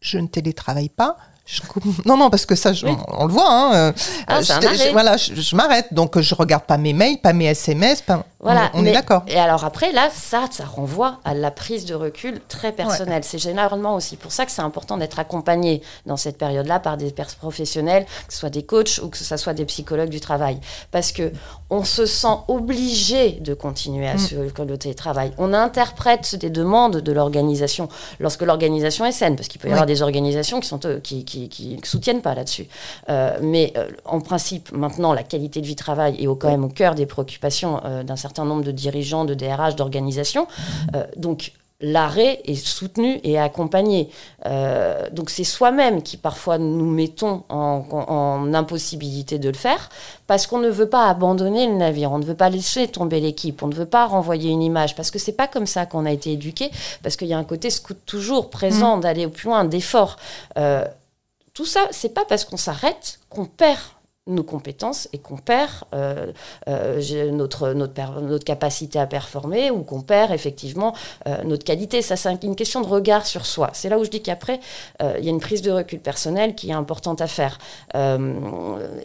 je 0.00 0.18
ne 0.18 0.26
télétravaille 0.28 0.88
pas. 0.88 1.16
Je 1.50 1.60
coupe- 1.62 2.04
Non, 2.06 2.16
non, 2.16 2.30
parce 2.30 2.46
que 2.46 2.54
ça, 2.54 2.72
je- 2.72 2.86
Oui. 2.86 2.92
on, 3.08 3.22
on 3.22 3.26
le 3.26 3.32
voit. 3.32 3.50
Hein, 3.50 3.74
euh, 3.74 3.92
Ah, 4.26 4.40
je 4.40 4.92
voilà, 4.92 5.16
je, 5.16 5.56
m'arrête. 5.56 5.92
Donc, 5.92 6.18
je 6.20 6.34
regarde 6.34 6.64
pas 6.64 6.76
mes 6.78 6.92
mails, 6.92 7.18
pas 7.20 7.32
mes 7.32 7.46
SMS. 7.46 8.02
Pas, 8.02 8.24
Voilà, 8.40 8.70
on, 8.74 8.78
on 8.78 8.82
mais- 8.82 8.90
est 8.90 8.94
d'accord. 8.94 9.22
Et 9.28 9.36
alors 9.38 9.64
après, 9.64 9.92
là, 9.92 10.08
ça, 10.14 10.44
ça 10.50 10.64
renvoie 10.64 11.18
à 11.24 11.34
la 11.34 11.50
prise 11.50 11.84
de 11.84 11.94
recul 11.94 12.40
très 12.48 12.72
personnelle. 12.72 13.22
C'est 13.24 13.38
généralement 13.38 13.94
aussi 13.96 14.16
pour 14.16 14.32
ça 14.32 14.46
que 14.46 14.52
c'est 14.52 14.62
important 14.62 14.96
d'être 14.96 15.18
accompagné 15.18 15.82
dans 16.06 16.16
cette 16.16 16.38
période-là 16.38 16.78
par 16.80 16.96
des 16.96 17.12
professionnels, 17.40 18.06
que 18.26 18.32
ce 18.32 18.38
soit 18.40 18.50
des 18.50 18.62
coachs 18.62 18.98
ou 19.02 19.08
que 19.08 19.18
ce 19.18 19.36
soit 19.36 19.52
des 19.54 19.64
psychologues 19.64 20.08
du 20.10 20.20
travail. 20.20 20.58
Parce 20.90 21.12
que 21.12 21.32
on 21.68 21.84
se 21.84 22.06
sent 22.06 22.36
obligé 22.48 23.32
de 23.40 23.54
continuer 23.54 24.08
à 24.08 24.14
Mm. 24.14 24.18
suivre 24.18 24.64
le 24.64 24.78
télétravail. 24.78 25.32
On 25.38 25.52
interprète 25.52 26.34
des 26.36 26.50
demandes 26.50 26.96
de 26.98 27.12
l'organisation 27.12 27.88
lorsque 28.20 28.42
l'organisation 28.42 29.04
est 29.04 29.12
saine, 29.12 29.36
parce 29.36 29.48
qu'il 29.48 29.60
peut 29.60 29.68
y 29.68 29.70
Oui. 29.70 29.74
avoir 29.74 29.86
des 29.86 30.02
organisations 30.02 30.60
qui 30.60 30.68
sont 30.68 30.84
euh, 30.86 31.00
qui, 31.00 31.24
qui, 31.48 31.76
qui 31.76 31.76
ne 31.76 31.86
soutiennent 31.86 32.22
pas 32.22 32.34
là-dessus. 32.34 32.66
Euh, 33.08 33.38
mais 33.42 33.72
euh, 33.76 33.88
en 34.04 34.20
principe, 34.20 34.72
maintenant, 34.72 35.12
la 35.12 35.22
qualité 35.22 35.60
de 35.60 35.66
vie 35.66 35.76
travail 35.76 36.22
est 36.22 36.26
au, 36.26 36.36
quand 36.36 36.50
même 36.50 36.64
au 36.64 36.68
cœur 36.68 36.94
des 36.94 37.06
préoccupations 37.06 37.80
euh, 37.84 38.02
d'un 38.02 38.16
certain 38.16 38.44
nombre 38.44 38.64
de 38.64 38.72
dirigeants, 38.72 39.24
de 39.24 39.34
DRH, 39.34 39.76
d'organisations. 39.76 40.46
Euh, 40.94 41.04
donc, 41.16 41.52
l'arrêt 41.80 42.40
est 42.44 42.54
soutenu 42.54 43.20
et 43.24 43.38
accompagné. 43.38 44.10
Euh, 44.46 45.08
donc, 45.10 45.30
c'est 45.30 45.44
soi-même 45.44 46.02
qui 46.02 46.16
parfois 46.16 46.58
nous 46.58 46.86
mettons 46.86 47.44
en, 47.48 48.52
impossibilité 48.52 49.38
de 49.38 49.48
le 49.48 49.54
faire 49.54 49.88
parce 50.26 50.46
qu'on 50.46 50.58
ne 50.58 50.68
veut 50.68 50.88
pas 50.88 51.08
abandonner 51.08 51.66
le 51.66 51.74
navire, 51.74 52.12
on 52.12 52.18
ne 52.18 52.24
veut 52.24 52.34
pas 52.34 52.50
laisser 52.50 52.88
tomber 52.88 53.20
l'équipe, 53.20 53.62
on 53.62 53.68
ne 53.68 53.74
veut 53.74 53.86
pas 53.86 54.06
renvoyer 54.06 54.50
une 54.50 54.62
image 54.62 54.94
parce 54.94 55.10
que 55.10 55.18
c'est 55.18 55.32
pas 55.32 55.46
comme 55.46 55.66
ça 55.66 55.86
qu'on 55.86 56.04
a 56.04 56.12
été 56.12 56.32
éduqué, 56.32 56.70
parce 57.02 57.16
qu'il 57.16 57.28
y 57.28 57.32
a 57.32 57.38
un 57.38 57.44
côté 57.44 57.70
scout 57.70 57.96
toujours 58.06 58.50
présent 58.50 58.98
d'aller 58.98 59.26
au 59.26 59.30
plus 59.30 59.48
loin, 59.48 59.64
d'effort. 59.64 60.16
Euh, 60.58 60.84
tout 61.60 61.66
ça, 61.66 61.88
c'est 61.90 62.14
pas 62.14 62.24
parce 62.24 62.46
qu'on 62.46 62.56
s'arrête 62.56 63.20
qu'on 63.28 63.44
perd 63.44 63.80
nos 64.26 64.42
compétences 64.42 65.10
et 65.12 65.18
qu'on 65.18 65.36
perd 65.36 65.70
euh, 65.92 66.32
euh, 66.68 67.30
notre, 67.32 68.38
capacité 68.38 68.98
à 68.98 69.06
performer 69.06 69.70
ou 69.70 69.82
qu'on 69.82 70.00
perd 70.00 70.32
effectivement 70.32 70.96
euh, 71.26 71.42
notre 71.44 71.64
qualité. 71.64 72.00
Ça, 72.00 72.16
c'est 72.16 72.42
une 72.44 72.56
question 72.56 72.80
de 72.80 72.86
regard 72.86 73.26
sur 73.26 73.44
soi. 73.44 73.68
C'est 73.74 73.90
là 73.90 73.98
où 73.98 74.04
je 74.04 74.08
dis 74.08 74.22
qu'après, 74.22 74.58
il 75.00 75.22
y 75.22 75.28
a 75.28 75.30
une 75.30 75.38
prise 75.38 75.60
de 75.60 75.70
recul 75.70 76.00
personnel 76.00 76.54
qui 76.54 76.70
est 76.70 76.72
importante 76.72 77.20
à 77.20 77.26
faire. 77.26 77.58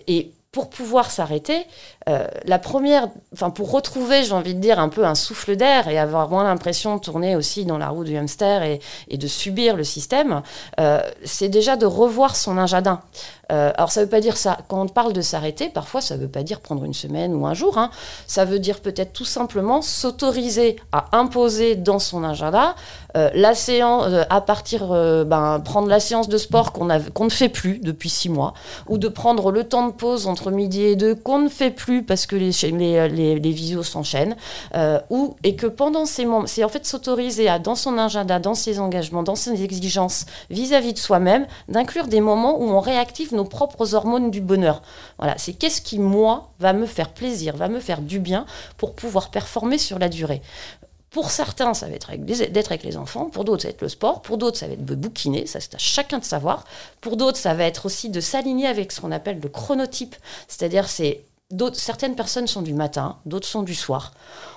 Et 0.07 0.31
pour 0.53 0.69
pouvoir 0.69 1.11
s'arrêter, 1.11 1.65
euh, 2.07 2.27
la 2.45 2.59
première, 2.59 3.09
enfin 3.33 3.49
pour 3.49 3.71
retrouver, 3.71 4.23
j'ai 4.23 4.33
envie 4.33 4.53
de 4.53 4.59
dire, 4.59 4.79
un 4.79 4.89
peu 4.89 5.05
un 5.05 5.15
souffle 5.15 5.55
d'air 5.55 5.87
et 5.87 5.97
avoir 5.97 6.29
moins 6.29 6.43
l'impression 6.43 6.95
de 6.97 7.01
tourner 7.01 7.35
aussi 7.35 7.65
dans 7.65 7.79
la 7.79 7.89
roue 7.89 8.03
du 8.03 8.15
hamster 8.15 8.61
et, 8.63 8.79
de 9.17 9.27
subir 9.27 9.75
le 9.75 9.83
système, 9.83 10.41
euh, 10.79 11.01
c'est 11.23 11.49
déjà 11.49 11.77
de 11.77 11.85
revoir 11.85 12.35
son 12.35 12.57
agenda. 12.57 13.01
Euh, 13.51 13.71
alors 13.77 13.91
ça 13.91 14.01
veut 14.01 14.09
pas 14.09 14.21
dire 14.21 14.37
ça. 14.37 14.57
Quand 14.67 14.81
on 14.81 14.87
parle 14.87 15.13
de 15.13 15.21
s'arrêter, 15.21 15.69
parfois 15.69 16.01
ça 16.01 16.17
veut 16.17 16.27
pas 16.27 16.43
dire 16.43 16.61
prendre 16.61 16.83
une 16.83 16.93
semaine 16.93 17.35
ou 17.35 17.45
un 17.45 17.53
jour. 17.53 17.77
hein. 17.77 17.89
Ça 18.27 18.45
veut 18.45 18.59
dire 18.59 18.79
peut-être 18.79 19.13
tout 19.13 19.25
simplement 19.25 19.81
s'autoriser 19.81 20.77
à 20.91 21.05
imposer 21.11 21.75
dans 21.75 21.99
son 21.99 22.23
agenda 22.23 22.75
euh, 23.15 23.29
la 23.33 23.55
séance 23.55 24.05
euh, 24.07 24.23
à 24.29 24.41
partir, 24.41 24.87
ben, 25.25 25.59
prendre 25.63 25.87
la 25.87 25.99
séance 25.99 26.27
de 26.29 26.37
sport 26.37 26.71
qu'on 26.71 26.87
qu'on 27.13 27.25
ne 27.25 27.29
fait 27.29 27.49
plus 27.49 27.79
depuis 27.79 28.09
six 28.09 28.29
mois, 28.29 28.53
ou 28.87 28.97
de 28.97 29.07
prendre 29.07 29.51
le 29.51 29.63
temps 29.63 29.87
de 29.87 29.93
pause 29.93 30.27
entre 30.27 30.51
midi 30.51 30.83
et 30.83 30.95
deux 30.95 31.15
qu'on 31.15 31.39
ne 31.39 31.49
fait 31.49 31.71
plus 31.71 31.94
parce 32.03 32.25
que 32.25 32.35
les, 32.35 32.51
les, 32.71 33.09
les, 33.09 33.39
les 33.39 33.51
visios 33.51 33.83
s'enchaînent, 33.83 34.35
euh, 34.73 34.99
ou, 35.09 35.35
et 35.43 35.55
que 35.55 35.67
pendant 35.67 36.05
ces 36.05 36.25
moments, 36.25 36.47
c'est 36.47 36.63
en 36.63 36.69
fait 36.69 36.85
s'autoriser 36.85 37.49
à, 37.49 37.59
dans 37.59 37.75
son 37.75 37.97
agenda, 37.97 38.39
dans 38.39 38.53
ses 38.55 38.79
engagements, 38.79 39.23
dans 39.23 39.35
ses 39.35 39.63
exigences 39.63 40.25
vis-à-vis 40.49 40.93
de 40.93 40.99
soi-même, 40.99 41.47
d'inclure 41.67 42.07
des 42.07 42.21
moments 42.21 42.59
où 42.59 42.69
on 42.69 42.79
réactive 42.79 43.33
nos 43.33 43.45
propres 43.45 43.93
hormones 43.93 44.31
du 44.31 44.41
bonheur. 44.41 44.81
Voilà, 45.17 45.37
c'est 45.37 45.53
qu'est-ce 45.53 45.81
qui, 45.81 45.99
moi, 45.99 46.51
va 46.59 46.73
me 46.73 46.85
faire 46.85 47.09
plaisir, 47.09 47.55
va 47.55 47.67
me 47.67 47.79
faire 47.79 48.01
du 48.01 48.19
bien 48.19 48.45
pour 48.77 48.95
pouvoir 48.95 49.29
performer 49.29 49.77
sur 49.77 49.99
la 49.99 50.09
durée. 50.09 50.41
Pour 51.15 51.31
certains, 51.31 51.73
ça 51.73 51.87
va 51.87 51.93
être 51.93 52.11
d'être 52.17 52.73
avec 52.73 52.83
les 52.83 52.97
enfants. 52.97 53.29
Pour 53.29 53.45
d'autres, 53.45 53.61
ça 53.61 53.69
va 53.69 53.73
être 53.73 53.81
le 53.81 53.87
sport. 53.87 54.21
Pour 54.21 54.37
d'autres, 54.37 54.57
ça 54.57 54.67
va 54.67 54.73
être 54.73 54.83
bouquiner. 54.83 55.45
Ça, 55.45 55.61
c'est 55.61 55.73
à 55.73 55.77
chacun 55.77 56.19
de 56.19 56.25
savoir. 56.25 56.65
Pour 56.99 57.15
d'autres, 57.15 57.37
ça 57.37 57.53
va 57.53 57.63
être 57.63 57.85
aussi 57.85 58.09
de 58.09 58.19
s'aligner 58.19 58.67
avec 58.67 58.91
ce 58.91 58.99
qu'on 58.99 59.13
appelle 59.13 59.39
le 59.41 59.47
chronotype. 59.47 60.13
C'est-à-dire, 60.49 60.89
c'est 60.89 61.21
certaines 61.73 62.15
personnes 62.15 62.47
sont 62.47 62.61
du 62.61 62.73
matin, 62.73 63.17
d'autres 63.25 63.47
sont 63.47 63.63
du 63.63 63.75
soir. 63.75 64.13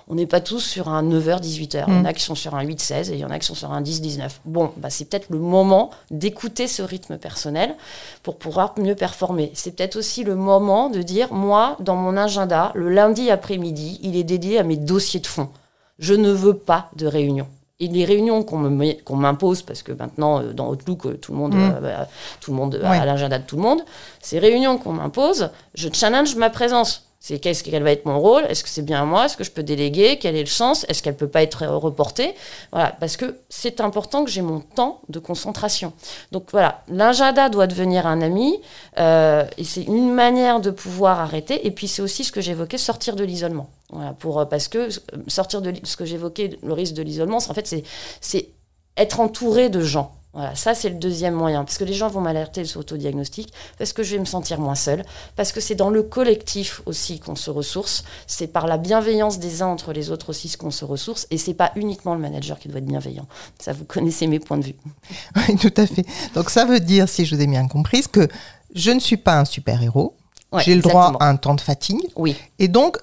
On 0.09 0.14
n'est 0.14 0.26
pas 0.26 0.40
tous 0.40 0.61
sur 0.61 0.88
un 0.88 1.02
9h, 1.02 1.40
18h. 1.40 1.85
Il 1.88 1.95
y 1.95 1.97
en 1.97 2.04
a 2.04 2.14
qui 2.14 2.23
sont 2.23 2.35
sur 2.35 2.54
un 2.54 2.64
8-16 2.64 3.11
et 3.11 3.14
il 3.14 3.18
y 3.18 3.25
en 3.25 3.30
a 3.30 3.38
qui 3.38 3.47
sont 3.47 3.54
sur 3.54 3.73
un 3.73 3.83
10-19. 3.83 4.30
Bon, 4.47 4.73
bah, 4.78 4.88
c'est 4.88 5.04
peut-être 5.04 5.28
le 5.28 5.38
moment 5.38 5.90
d'écouter 6.11 6.66
ce 6.66 6.83
rythme 6.83 7.18
personnel 7.18 7.76
pour 8.23 8.38
pouvoir 8.38 8.75
mieux 8.78 8.95
performer. 8.95 9.50
C'est 9.54 9.76
peut-être 9.76 9.97
aussi 9.97 10.25
le 10.25 10.35
moment 10.35 10.88
de 10.88 11.02
dire, 11.02 11.33
moi, 11.33 11.76
dans 11.80 11.97
mon 11.97 12.16
agenda, 12.16 12.73
le 12.75 12.88
lundi 12.88 13.30
après-midi, 13.30 14.00
il 14.02 14.16
est 14.16 14.25
dédié 14.25 14.59
à 14.59 14.62
mes 14.62 14.76
dossiers 14.76 15.21
de 15.21 15.26
fond 15.26 15.50
je 15.99 16.14
ne 16.14 16.30
veux 16.30 16.57
pas 16.57 16.90
de 16.97 17.07
réunion. 17.07 17.49
Et 17.81 17.87
les 17.87 18.05
réunions 18.05 18.43
qu'on 18.43 19.17
m'impose, 19.17 19.63
parce 19.63 19.85
que 19.85 19.93
maintenant, 19.93 20.41
euh, 20.41 20.53
dans 20.53 20.69
Outlook, 20.71 21.07
euh, 21.07 21.17
tout 21.17 21.31
le 21.31 21.39
monde, 21.39 21.55
mm. 21.55 21.75
euh, 21.77 21.81
bah, 21.81 22.09
tout 22.41 22.51
le 22.51 22.57
monde 22.57 22.75
a 22.83 23.05
l'agenda 23.05 23.39
de 23.39 23.45
tout 23.45 23.55
le 23.55 23.63
monde, 23.63 23.83
ces 24.21 24.41
réunions 24.41 24.79
qu'on 24.79 24.93
m'impose, 24.93 25.51
je 25.75 25.89
challenge 25.93 26.35
ma 26.35 26.51
présence. 26.51 27.08
C'est 27.21 27.41
qu'est-ce 27.41 27.65
qu'elle 27.65 27.83
va 27.83 27.91
être 27.91 28.07
mon 28.07 28.21
rôle? 28.21 28.45
Est-ce 28.45 28.63
que 28.63 28.69
c'est 28.69 28.83
bien 28.83 29.05
moi? 29.05 29.27
Est-ce 29.27 29.37
que 29.37 29.43
je 29.43 29.51
peux 29.51 29.65
déléguer? 29.65 30.19
Quel 30.19 30.37
est 30.37 30.41
le 30.41 30.47
sens? 30.47 30.87
Est-ce 30.89 31.03
qu'elle 31.03 31.17
peut 31.17 31.29
pas 31.29 31.43
être 31.43 31.67
reportée? 31.67 32.35
Voilà, 32.73 32.97
parce 33.01 33.17
que 33.17 33.41
c'est 33.49 33.81
important 33.81 34.25
que 34.25 34.31
j'ai 34.31 34.41
mon 34.41 34.61
temps 34.61 35.01
de 35.09 35.19
concentration. 35.19 35.93
Donc 36.31 36.47
voilà, 36.53 36.85
l'agenda 36.89 37.49
doit 37.49 37.67
devenir 37.67 38.07
un 38.07 38.23
ami 38.23 38.61
euh, 38.99 39.45
et 39.59 39.65
c'est 39.65 39.83
une 39.83 40.13
manière 40.13 40.61
de 40.61 40.71
pouvoir 40.71 41.19
arrêter. 41.19 41.67
Et 41.67 41.73
puis 41.73 41.89
c'est 41.89 42.03
aussi 42.03 42.23
ce 42.23 42.31
que 42.31 42.41
j'évoquais, 42.41 42.79
sortir 42.79 43.17
de 43.17 43.25
l'isolement. 43.25 43.69
Voilà, 43.91 44.13
pour 44.13 44.39
euh, 44.39 44.45
parce 44.45 44.69
que 44.69 44.79
euh, 44.79 44.91
sortir 45.27 45.61
de 45.61 45.75
ce 45.83 45.97
que 45.97 46.05
j'évoquais, 46.05 46.59
le 46.63 46.73
risque 46.73 46.95
de 46.95 47.03
l'isolement, 47.03 47.39
en 47.39 47.55
fait 47.55 47.75
c'est 48.21 48.49
être 48.97 49.19
entouré 49.19 49.71
de 49.71 49.81
gens. 49.81 50.18
Voilà, 50.35 50.55
ça 50.55 50.75
c'est 50.75 50.91
le 50.91 50.97
deuxième 50.97 51.35
moyen, 51.35 51.65
parce 51.65 51.79
que 51.79 51.85
les 51.85 51.95
gens 51.95 52.09
vont 52.09 52.21
m'alerter 52.21 52.65
sur 52.65 52.81
l'autodiagnostic, 52.81 53.53
parce 53.79 53.93
que 53.93 54.03
je 54.03 54.13
vais 54.13 54.21
me 54.21 54.27
sentir 54.27 54.61
moins 54.61 54.75
seule, 54.75 55.05
parce 55.37 55.53
que 55.53 55.61
c'est 55.61 55.75
dans 55.75 55.89
le 55.89 56.03
collectif 56.03 56.83
aussi 56.85 57.19
qu'on 57.19 57.35
se 57.35 57.51
ressource, 57.51 58.05
c'est 58.27 58.47
par 58.47 58.67
la 58.67 58.77
bienveillance 58.77 59.39
des 59.39 59.63
uns 59.63 59.69
entre 59.69 59.93
les 59.93 60.11
autres 60.11 60.31
aussi 60.31 60.55
qu'on 60.57 60.71
se 60.71 60.85
ressource, 60.85 61.27
et 61.31 61.39
c'est 61.39 61.55
pas 61.55 61.73
uniquement 61.77 62.15
le 62.15 62.21
manager 62.21 62.59
qui 62.59 62.69
doit 62.69 62.79
être 62.79 62.87
bienveillant. 62.87 63.27
Ça, 63.59 63.73
vous 63.73 63.85
connaissez 63.85 64.27
mes 64.27 64.39
points 64.39 64.59
de 64.59 64.65
vue. 64.65 64.77
Oui, 65.37 65.57
tout 65.57 65.75
à 65.77 65.87
fait. 65.87 66.05
Donc 66.35 66.51
ça 66.51 66.65
veut 66.65 66.81
dire, 66.81 67.09
si 67.09 67.25
je 67.25 67.35
vous 67.35 67.41
ai 67.41 67.47
bien 67.47 67.67
compris, 67.67 68.03
que 68.03 68.29
je 68.75 68.91
ne 68.91 69.01
suis 69.01 69.17
pas 69.17 69.39
un 69.39 69.45
super-héros, 69.45 70.15
j'ai 70.59 70.75
le 70.75 70.83
droit 70.83 71.17
à 71.21 71.29
un 71.29 71.37
temps 71.37 71.55
de 71.55 71.61
fatigue, 71.61 72.11
oui. 72.17 72.37
et 72.59 72.69
donc 72.69 72.99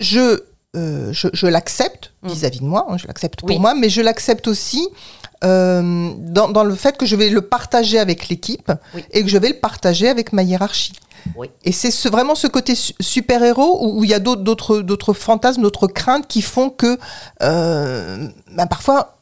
je 0.00 0.42
euh, 0.76 1.10
je, 1.12 1.46
l'accepte 1.46 2.12
mm. 2.22 2.28
vis-à-vis 2.28 2.60
de 2.60 2.66
moi, 2.66 2.86
hein, 2.88 2.98
je 2.98 3.06
l'accepte 3.06 3.40
pour 3.40 3.60
moi, 3.60 3.74
mais 3.74 3.88
je 3.88 4.02
l'accepte 4.02 4.46
aussi 4.46 4.86
euh, 5.44 6.12
dans, 6.16 6.64
le 6.64 6.74
fait 6.74 6.96
que 6.96 7.06
je 7.06 7.16
vais 7.16 7.28
le 7.28 7.42
partager 7.42 7.98
avec 7.98 8.28
l'équipe 8.28 8.72
et 9.12 9.22
que 9.22 9.28
je 9.28 9.38
vais 9.38 9.48
le 9.48 9.58
partager 9.58 10.08
avec 10.08 10.32
ma 10.32 10.42
hiérarchie. 10.42 10.92
Et 11.64 11.72
c'est 11.72 12.08
vraiment 12.08 12.34
ce 12.34 12.46
côté 12.46 12.74
super-héros 12.76 13.78
où, 13.82 14.04
il 14.04 14.10
y 14.10 14.14
a 14.14 14.20
d'autres 14.20 15.12
fantasmes, 15.12 15.62
d'autres 15.62 15.88
craintes 15.88 16.26
qui 16.26 16.42
font 16.42 16.70
que 16.70 16.98
euh, 17.42 18.28
ben 18.52 18.66
parfois 18.66 19.16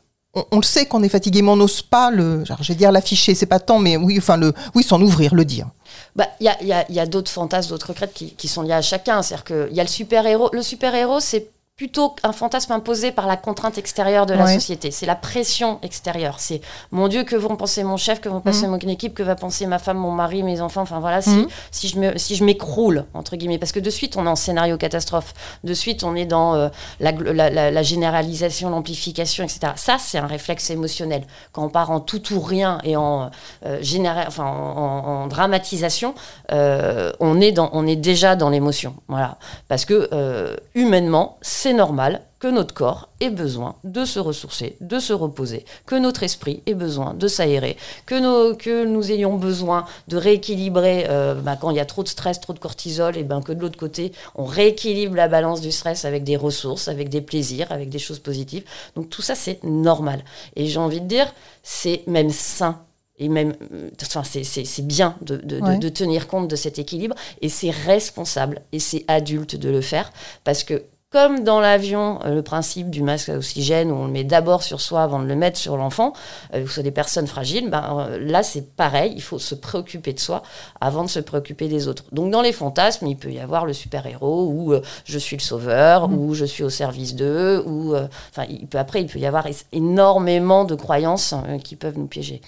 on, 0.51 0.57
le 0.57 0.65
sait 0.65 0.87
qu'on 0.87 1.03
est 1.03 1.09
fatigué, 1.09 1.43
mais 1.43 1.51
on 1.51 1.57
n'ose 1.57 1.81
pas 1.81 2.11
le, 2.11 2.45
je 2.45 2.69
vais 2.69 2.75
dire 2.75 2.91
l'afficher, 2.91 3.35
c'est 3.35 3.47
pas 3.47 3.61
tant, 3.61 3.79
mais 3.79 3.97
oui, 3.97 4.17
enfin 4.19 4.37
le, 4.37 4.53
oui, 4.75 4.83
s'en 4.83 5.01
ouvrir, 5.01 5.35
le 5.35 5.45
dire. 5.45 5.69
Bah, 6.17 6.27
il 6.41 6.47
y 6.47 6.73
a, 6.73 6.91
y 6.91 7.01
a 7.01 7.07
d'autres 7.07 7.31
fantasmes, 7.31 7.71
d'autres 7.71 7.93
craintes 7.93 8.13
qui, 8.13 8.35
qui, 8.35 8.49
sont 8.49 8.63
liés 8.63 8.73
à 8.73 8.83
chacun. 8.83 9.23
C'est-à-dire 9.23 9.45
qu'il 9.45 9.77
y 9.77 9.81
a 9.81 9.85
le 9.85 9.89
super-héros. 9.89 10.51
Le 10.53 10.63
super-héros, 10.63 11.21
c'est 11.21 11.51
plutôt 11.77 12.15
un 12.23 12.33
fantasme 12.33 12.71
imposé 12.71 13.11
par 13.11 13.27
la 13.27 13.37
contrainte 13.37 13.79
extérieure 13.79 14.27
de 14.27 14.35
la 14.35 14.47
société. 14.47 14.93
C'est 14.93 15.07
la 15.07 15.17
pression 15.17 15.81
extérieure. 15.83 16.37
C'est 16.39 16.61
mon 16.93 17.09
Dieu, 17.09 17.25
que 17.25 17.35
vont 17.35 17.57
penser 17.57 17.83
mon 17.83 17.97
chef, 17.97 18.21
que 18.21 18.29
vont 18.29 18.41
penser 18.41 18.67
mhm. 18.69 18.71
mon 18.71 18.79
équipe, 18.79 19.13
que 19.13 19.25
va 19.25 19.35
penser 19.35 19.67
ma 19.67 19.81
femme, 19.81 19.97
mon 19.97 20.13
mari, 20.13 20.45
mes 20.45 20.61
enfants. 20.61 20.83
Enfin 20.83 21.01
voilà, 21.01 21.21
si, 21.21 21.31
mhm. 21.31 21.49
si 21.73 21.89
je 21.89 21.99
me, 21.99 22.17
si 22.17 22.37
je 22.37 22.45
m'écroule 22.45 23.07
entre 23.13 23.35
guillemets, 23.35 23.59
parce 23.59 23.73
que 23.73 23.81
de 23.81 23.91
suite 23.91 24.17
on 24.17 24.27
est 24.27 24.29
en 24.29 24.37
scénario 24.37 24.77
catastrophe. 24.77 25.35
De 25.65 25.75
suite 25.75 26.05
on 26.05 26.15
est 26.15 26.27
dans 26.27 26.55
euh, 26.55 26.69
la, 27.01 27.11
la, 27.11 27.83
généralisation, 27.83 28.71
l'amplification, 28.71 29.43
etc. 29.43 29.73
Ça 29.75 29.97
c'est 29.99 30.19
un 30.19 30.29
réflexe 30.29 30.71
émotionnel. 30.71 31.27
Quand 31.51 31.65
on 31.65 31.71
part 31.71 31.91
en 31.91 31.99
tout 31.99 32.35
ou 32.35 32.41
rien 32.41 32.79
et 32.85 32.97
en 32.97 33.31
euh, 33.67 33.81
enfin 34.29 34.45
en, 34.45 35.27
dramatisation, 35.27 36.15
euh, 36.53 37.11
on 37.19 37.41
est 37.41 37.51
dans, 37.51 37.71
on 37.73 37.85
est 37.85 37.97
déjà 37.97 38.37
dans 38.37 38.51
l'émotion. 38.51 38.95
Voilà, 39.09 39.39
parce 39.67 39.85
que 39.85 40.09
euh, 40.13 40.55
humainement 40.77 41.39
c'est 41.43 41.64
normal 41.73 42.23
que 42.39 42.49
notre 42.49 42.75
corps 42.75 43.09
ait 43.21 43.31
besoin 43.31 43.77
de 43.85 44.05
se 44.05 44.19
ressourcer, 44.19 44.77
de 44.81 44.99
se 44.99 45.13
reposer, 45.13 45.65
que 45.87 45.95
notre 45.95 46.23
esprit 46.23 46.63
ait 46.67 46.75
besoin 46.75 47.15
de 47.15 47.27
s'aérer, 47.27 47.77
que, 48.07 48.53
que 48.55 48.85
nous 48.85 49.11
ayons 49.11 49.37
besoin 49.37 49.87
de 50.09 50.17
rééquilibrer 50.17 51.07
euh, 51.09 51.35
ben, 51.35 51.57
quand 51.57 51.71
il 51.71 51.77
y 51.77 51.81
a 51.81 51.87
trop 51.87 52.03
de 52.03 52.09
stress, 52.09 52.41
trop 52.41 52.53
de 52.53 52.59
cortisol, 52.59 53.17
et 53.17 53.23
ben 53.23 53.41
que 53.41 53.53
de 53.53 53.61
l'autre 53.61 53.79
côté, 53.79 54.13
on 54.35 54.45
rééquilibre 54.45 55.17
la 55.17 55.29
balance 55.29 55.61
du 55.61 55.73
stress 55.73 56.05
avec 56.05 56.23
des 56.25 56.37
ressources, 56.37 56.89
avec 56.89 57.09
des 57.09 57.23
plaisirs, 57.23 57.73
avec 57.73 57.89
des 57.89 57.99
choses 57.99 58.19
positives. 58.19 58.65
Donc 58.95 59.09
tout 59.09 59.23
ça, 59.23 59.35
c'est 59.35 59.63
normal. 59.65 60.23
Et 60.57 60.67
j'ai 60.67 60.79
envie 60.79 61.01
de 61.01 61.09
dire, 61.09 61.33
c'est 61.63 62.03
même 62.07 62.31
sain 62.31 62.83
et 63.17 63.29
même, 63.29 63.55
enfin, 64.03 64.23
c'est 64.25 64.87
bien 64.87 65.17
de, 65.23 65.37
de, 65.37 65.61
de, 65.79 65.89
tenir 65.89 66.27
compte 66.27 66.49
de 66.49 66.57
cet 66.57 66.81
équilibre 66.81 67.15
et 67.41 67.49
c'est 67.49 67.71
responsable 67.71 68.61
et 68.73 68.81
c'est 68.81 69.05
adulte 69.07 69.55
de 69.55 69.71
le 69.71 69.81
faire 69.81 70.13
parce 70.43 70.65
que 70.65 70.83
comme 71.15 71.45
dans 71.45 71.61
l'avion, 71.61 72.19
euh, 72.25 72.35
le 72.35 72.43
principe 72.43 72.91
du 72.91 73.05
masque 73.05 73.29
à 73.29 73.37
oxygène, 73.37 73.93
où 73.93 73.95
on 73.95 74.07
le 74.07 74.11
met 74.11 74.25
d'abord 74.25 74.65
sur 74.65 74.81
soi 74.81 75.05
avant 75.05 75.21
de 75.21 75.27
le 75.27 75.37
mettre 75.37 75.57
sur 75.57 75.77
l'enfant, 75.77 76.13
euh, 76.55 76.65
ou 76.65 76.67
sur 76.67 76.83
des 76.83 76.91
personnes 76.91 77.29
fragiles, 77.29 77.71
ben, 77.71 78.09
euh, 78.11 78.19
là 78.19 78.43
c'est 78.43 78.75
pareil, 78.75 79.13
il 79.15 79.23
faut 79.23 79.39
se 79.39 79.55
préoccuper 79.55 80.13
de 80.13 80.19
soi 80.19 80.43
avant 80.81 81.05
de 81.05 81.09
se 81.09 81.21
préoccuper 81.21 81.69
des 81.69 81.87
autres. 81.87 82.03
Donc 82.11 82.33
dans 82.33 82.43
les 82.43 82.53
fantasmes, 82.53 83.07
il 83.07 83.17
peut 83.17 83.31
y 83.31 83.39
avoir 83.39 83.65
le 83.65 83.73
super-héros, 83.73 84.49
ou 84.49 84.75
je 85.05 85.19
suis 85.21 85.37
le 85.37 85.43
sauveur, 85.43 86.09
mmh. 86.09 86.19
ou 86.19 86.35
je 86.35 86.45
suis 86.45 86.65
au 86.65 86.71
service 86.71 87.15
d'eux, 87.15 87.63
ou 87.65 87.95
enfin, 87.95 88.47
il 88.51 88.67
peut, 88.67 88.79
après 88.79 89.01
il 89.01 89.07
peut 89.07 89.21
y 89.21 89.27
avoir 89.27 89.47
énormément 89.71 90.65
de 90.65 90.75
croyances 90.75 91.33
qui 91.63 91.77
peuvent 91.77 91.97
nous 91.97 92.09
piéger. 92.09 92.41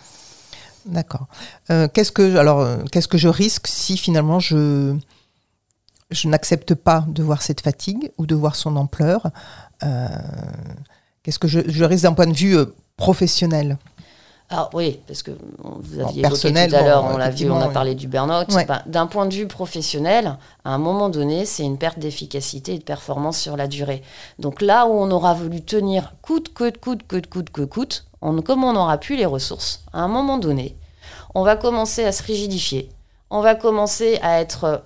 D'accord. 0.87 1.26
qu'est-ce 1.68 2.11
que 2.11 2.37
alors 2.37 2.66
qu'est-ce 2.90 3.08
que 3.08 3.18
je 3.18 3.28
risque 3.28 3.68
si 3.68 3.96
finalement 3.96 4.40
je 4.40 4.96
je 6.10 6.28
n'accepte 6.28 6.75
pas 6.75 7.04
de 7.08 7.22
voir 7.22 7.42
cette 7.42 7.60
fatigue 7.60 8.12
ou 8.18 8.26
de 8.26 8.34
voir 8.34 8.56
son 8.56 8.76
ampleur. 8.76 9.28
Euh, 9.82 10.06
qu'est-ce 11.22 11.38
que 11.38 11.48
je, 11.48 11.84
risque 11.84 12.04
d'un 12.04 12.12
point 12.12 12.26
de 12.26 12.36
vue 12.36 12.56
euh, 12.56 12.66
professionnel? 12.96 13.78
Alors 14.48 14.70
oui, 14.75 15.00
parce 15.08 15.25
que 15.25 15.32
vous 15.58 15.98
aviez 15.98 16.25
évoqué 16.25 16.52
tout 16.52 16.75
à 16.76 16.82
l'heure, 16.82 17.04
on 17.04 17.16
l'a 17.16 17.30
vu, 17.30 17.50
on 17.50 17.58
a 17.58 17.68
parlé 17.68 17.96
du 17.96 18.06
burn-out. 18.06 18.46
D'un 18.86 19.08
point 19.08 19.26
de 19.26 19.34
vue 19.34 19.48
professionnel, 19.48 20.38
à 20.64 20.70
un 20.70 20.78
moment 20.78 21.08
donné, 21.08 21.44
c'est 21.44 21.64
une 21.64 21.78
perte 21.78 21.98
d'efficacité 21.98 22.75
et 22.75 22.78
de 22.78 22.84
performance 22.84 23.38
sur 23.38 23.56
la 23.56 23.66
durée. 23.66 24.02
Donc 24.38 24.62
là 24.62 24.86
où 24.86 24.92
on 24.92 25.10
aura 25.10 25.34
voulu 25.34 25.62
tenir 25.62 26.14
coûte, 26.22 26.54
coûte, 26.54 26.78
coûte, 26.78 27.02
coûte, 27.08 27.26
coûte, 27.26 27.50
coûte, 27.50 27.68
coûte, 27.68 28.04
on, 28.22 28.40
comme 28.40 28.62
on 28.62 28.75
n'aura 28.75 28.98
plus 28.98 29.16
les 29.16 29.26
ressources, 29.26 29.82
à 29.92 29.98
un 29.98 30.08
moment 30.08 30.38
donné, 30.38 30.76
on 31.34 31.42
va 31.42 31.56
commencer 31.56 32.04
à 32.04 32.12
se 32.12 32.22
rigidifier, 32.22 32.88
on 33.30 33.40
va 33.40 33.56
commencer 33.56 34.20
à 34.22 34.40
être 34.40 34.84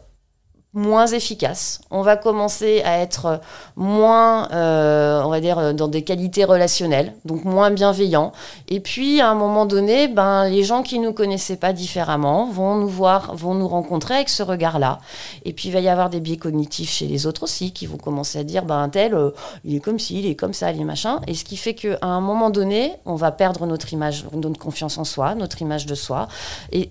moins 0.72 1.08
efficace. 1.08 1.80
On 1.90 2.02
va 2.02 2.16
commencer 2.16 2.80
à 2.84 2.98
être 2.98 3.40
moins, 3.74 4.48
euh, 4.52 5.20
on 5.24 5.28
va 5.28 5.40
dire, 5.40 5.74
dans 5.74 5.88
des 5.88 6.02
qualités 6.02 6.44
relationnelles, 6.44 7.14
donc 7.24 7.44
moins 7.44 7.72
bienveillant. 7.72 8.30
Et 8.68 8.78
puis, 8.78 9.20
à 9.20 9.30
un 9.30 9.34
moment 9.34 9.66
donné, 9.66 10.06
ben, 10.06 10.48
les 10.48 10.62
gens 10.62 10.84
qui 10.84 11.00
nous 11.00 11.12
connaissaient 11.12 11.56
pas 11.56 11.72
différemment 11.72 12.46
vont 12.46 12.76
nous 12.76 12.88
voir, 12.88 13.34
vont 13.34 13.54
nous 13.54 13.66
rencontrer 13.66 14.14
avec 14.14 14.28
ce 14.28 14.44
regard-là. 14.44 15.00
Et 15.44 15.52
puis, 15.52 15.70
il 15.70 15.72
va 15.72 15.80
y 15.80 15.88
avoir 15.88 16.08
des 16.08 16.20
biais 16.20 16.36
cognitifs 16.36 16.90
chez 16.90 17.06
les 17.06 17.26
autres 17.26 17.42
aussi, 17.42 17.72
qui 17.72 17.86
vont 17.86 17.96
commencer 17.96 18.38
à 18.38 18.44
dire, 18.44 18.64
ben, 18.64 18.88
tel, 18.88 19.14
euh, 19.14 19.30
il 19.64 19.74
est 19.74 19.80
comme 19.80 19.98
ci, 19.98 20.20
il 20.20 20.26
est 20.26 20.36
comme 20.36 20.52
ça, 20.52 20.70
il 20.70 20.80
est 20.80 20.84
machin. 20.84 21.20
Et 21.26 21.34
ce 21.34 21.44
qui 21.44 21.56
fait 21.56 21.74
qu'à 21.74 21.98
un 22.02 22.20
moment 22.20 22.50
donné, 22.50 22.92
on 23.06 23.16
va 23.16 23.32
perdre 23.32 23.66
notre 23.66 23.92
image, 23.92 24.24
notre 24.32 24.60
confiance 24.60 24.98
en 24.98 25.04
soi, 25.04 25.34
notre 25.34 25.62
image 25.62 25.86
de 25.86 25.96
soi. 25.96 26.28
Et 26.70 26.88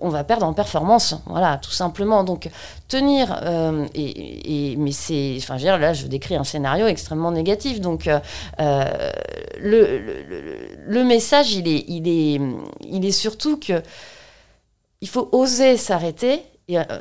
on 0.00 0.10
va 0.10 0.22
perdre 0.22 0.46
en 0.46 0.52
performance. 0.52 1.16
Voilà, 1.26 1.56
tout 1.56 1.72
simplement. 1.72 2.22
Donc, 2.22 2.51
tenir, 2.88 3.40
euh, 3.42 3.86
et, 3.94 4.76
mais 4.76 4.92
c'est, 4.92 5.36
enfin, 5.38 5.56
là, 5.58 5.92
je 5.92 6.06
décris 6.06 6.36
un 6.36 6.44
scénario 6.44 6.86
extrêmement 6.86 7.30
négatif. 7.30 7.80
Donc, 7.80 8.06
euh, 8.06 8.20
euh, 8.60 9.10
le, 9.60 10.00
le, 10.86 11.04
message, 11.04 11.54
il 11.54 11.68
est, 11.68 11.84
il 11.88 12.08
est, 12.08 12.40
il 12.88 13.04
est 13.04 13.12
surtout 13.12 13.58
que 13.58 13.82
il 15.00 15.08
faut 15.08 15.28
oser 15.32 15.76
s'arrêter 15.76 16.42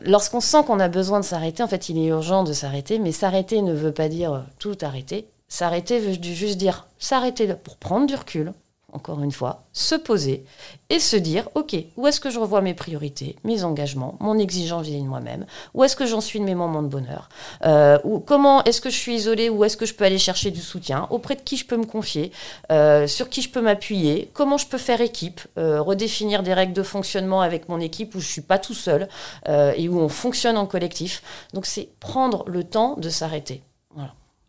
lorsqu'on 0.03 0.41
sent 0.41 0.63
qu'on 0.65 0.79
a 0.79 0.88
besoin 0.88 1.20
de 1.20 1.25
s'arrêter, 1.25 1.63
en 1.63 1.67
fait, 1.67 1.89
il 1.89 1.98
est 1.98 2.08
urgent 2.08 2.43
de 2.43 2.53
s'arrêter, 2.53 3.00
mais 3.00 3.12
s'arrêter 3.12 3.62
ne 3.62 3.74
veut 3.74 3.93
pas 3.93 4.10
dire 4.10 4.46
tout 4.60 4.77
arrêter. 4.81 5.27
S'arrêter 5.48 6.00
veut 6.00 6.17
juste 6.22 6.58
dire 6.58 6.88
s'arrêter 6.98 7.53
pour 7.53 7.77
prendre 7.77 8.08
du 8.08 8.15
recul, 8.15 8.53
encore 8.94 9.22
une 9.22 9.32
fois, 9.32 9.64
se 9.74 9.96
poser 9.96 10.46
et 10.90 11.00
se 11.00 11.16
dire, 11.16 11.50
OK, 11.56 11.76
où 11.98 12.08
est-ce 12.08 12.20
que 12.20 12.30
je 12.30 12.40
revois 12.40 12.62
mes 12.62 12.74
priorités, 12.74 13.36
mes 13.44 13.64
engagements, 13.64 14.16
mon 14.20 14.38
exigence 14.38 14.86
vis-à-vis 14.86 15.04
de 15.04 15.08
moi-même? 15.08 15.46
Où 15.74 15.84
est-ce 15.84 15.96
que 15.96 16.06
j'en 16.06 16.22
suis 16.22 16.40
de 16.40 16.46
mes 16.46 16.56
moments 16.56 16.84
de 16.84 16.88
bonheur? 16.88 17.30
Euh, 17.66 17.98
ou 18.04 18.20
Comment 18.20 18.64
est-ce 18.64 18.82
que 18.82 18.90
je 18.90 18.98
suis 18.98 19.16
isolée? 19.16 19.50
Où 19.50 19.64
est-ce 19.64 19.78
que 19.78 19.86
je 19.86 19.94
peux 19.94 20.04
aller 20.04 20.18
chercher 20.18 20.52
du 20.52 20.62
soutien? 20.62 21.08
Auprès 21.10 21.36
de 21.36 21.42
qui 21.42 21.58
je 21.58 21.66
peux 21.66 21.78
me 21.78 21.86
confier? 21.86 22.32
Euh, 22.72 23.08
Sur 23.08 23.30
qui 23.30 23.42
je 23.42 23.50
peux 23.50 23.62
m'appuyer? 23.62 24.30
Comment 24.34 24.58
je 24.58 24.68
peux 24.68 24.78
faire 24.78 25.02
équipe? 25.02 25.42
Euh, 25.58 25.82
Redéfinir 25.82 26.44
des 26.44 26.54
règles 26.54 26.74
de 26.74 26.84
fonctionnement 26.84 27.42
avec 27.42 27.70
mon 27.70 27.80
équipe 27.80 28.16
où 28.16 28.20
je 28.20 28.28
suis 28.28 28.42
pas 28.42 28.60
tout 28.60 28.74
seul 28.74 29.08
et 29.48 29.90
où 29.90 30.00
on 30.00 30.10
fonctionne 30.10 30.58
en 30.58 30.66
collectif. 30.66 31.24
Donc 31.54 31.66
c'est 31.66 31.90
prendre 32.00 32.44
le 32.48 32.64
temps 32.64 32.96
de 32.98 33.10
s'arrêter. 33.10 33.64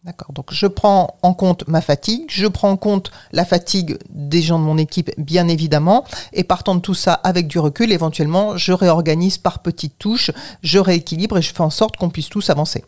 D'accord. 0.04 0.32
Donc 0.32 0.52
je 0.52 0.66
prends 0.66 1.16
en 1.22 1.32
compte 1.32 1.68
ma 1.68 1.80
fatigue, 1.80 2.24
je 2.28 2.48
prends 2.48 2.70
en 2.70 2.76
compte 2.76 3.12
la 3.30 3.44
fatigue 3.44 3.98
des 4.10 4.42
gens 4.42 4.58
de 4.58 4.64
mon 4.64 4.76
équipe, 4.76 5.12
bien 5.16 5.46
évidemment, 5.46 6.04
et 6.32 6.42
partant 6.42 6.74
de 6.74 6.80
tout 6.80 6.94
ça 6.94 7.14
avec 7.14 7.46
du 7.46 7.60
recul, 7.60 7.92
éventuellement, 7.92 8.56
je 8.56 8.72
réorganise 8.72 9.38
par 9.38 9.60
petites 9.60 9.98
touches, 9.98 10.32
je 10.64 10.80
rééquilibre 10.80 11.38
et 11.38 11.42
je 11.42 11.54
fais 11.54 11.60
en 11.60 11.70
sorte 11.70 11.96
qu'on 11.98 12.10
puisse 12.10 12.28
tous 12.28 12.50
avancer. 12.50 12.84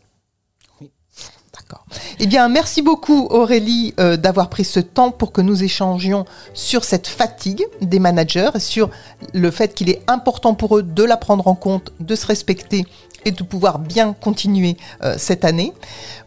Eh 2.18 2.26
bien, 2.26 2.48
merci 2.48 2.82
beaucoup 2.82 3.26
Aurélie 3.30 3.94
euh, 3.98 4.16
d'avoir 4.16 4.48
pris 4.48 4.64
ce 4.64 4.80
temps 4.80 5.10
pour 5.10 5.32
que 5.32 5.40
nous 5.40 5.62
échangions 5.62 6.24
sur 6.54 6.84
cette 6.84 7.06
fatigue 7.06 7.64
des 7.80 7.98
managers, 7.98 8.58
sur 8.58 8.90
le 9.32 9.50
fait 9.50 9.74
qu'il 9.74 9.90
est 9.90 10.02
important 10.06 10.54
pour 10.54 10.78
eux 10.78 10.82
de 10.82 11.02
la 11.02 11.16
prendre 11.16 11.46
en 11.48 11.54
compte, 11.54 11.92
de 12.00 12.14
se 12.14 12.26
respecter 12.26 12.86
et 13.24 13.30
de 13.30 13.42
pouvoir 13.42 13.78
bien 13.78 14.12
continuer 14.12 14.76
euh, 15.02 15.14
cette 15.18 15.44
année. 15.44 15.72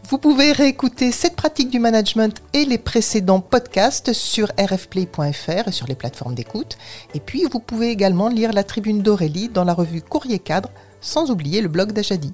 Vous 0.08 0.18
pouvez 0.18 0.52
réécouter 0.52 1.12
cette 1.12 1.36
pratique 1.36 1.70
du 1.70 1.78
management 1.78 2.42
et 2.52 2.64
les 2.64 2.78
précédents 2.78 3.40
podcasts 3.40 4.12
sur 4.12 4.48
rfplay.fr 4.58 5.68
et 5.68 5.72
sur 5.72 5.86
les 5.86 5.94
plateformes 5.94 6.34
d'écoute. 6.34 6.78
Et 7.14 7.20
puis, 7.20 7.44
vous 7.50 7.60
pouvez 7.60 7.90
également 7.90 8.28
lire 8.28 8.52
la 8.52 8.64
tribune 8.64 9.02
d'Aurélie 9.02 9.48
dans 9.48 9.64
la 9.64 9.74
revue 9.74 10.02
Courrier 10.02 10.38
Cadre, 10.38 10.70
sans 11.00 11.30
oublier 11.30 11.60
le 11.60 11.68
blog 11.68 11.92
d'Ajadi. 11.92 12.32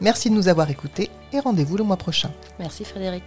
Merci 0.00 0.30
de 0.30 0.34
nous 0.34 0.48
avoir 0.48 0.70
écoutés 0.70 1.10
et 1.32 1.40
rendez-vous 1.40 1.76
le 1.76 1.84
mois 1.84 1.96
prochain. 1.96 2.30
Merci 2.58 2.84
Frédéric. 2.84 3.24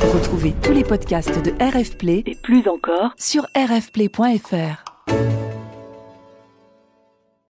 Retrouvez 0.00 0.54
tous 0.62 0.72
les 0.72 0.84
podcasts 0.84 1.42
de 1.42 1.50
RF 1.62 1.96
Play 1.96 2.22
et 2.26 2.34
plus 2.34 2.68
encore 2.68 3.14
sur 3.18 3.46
rfplay.fr. 3.56 4.93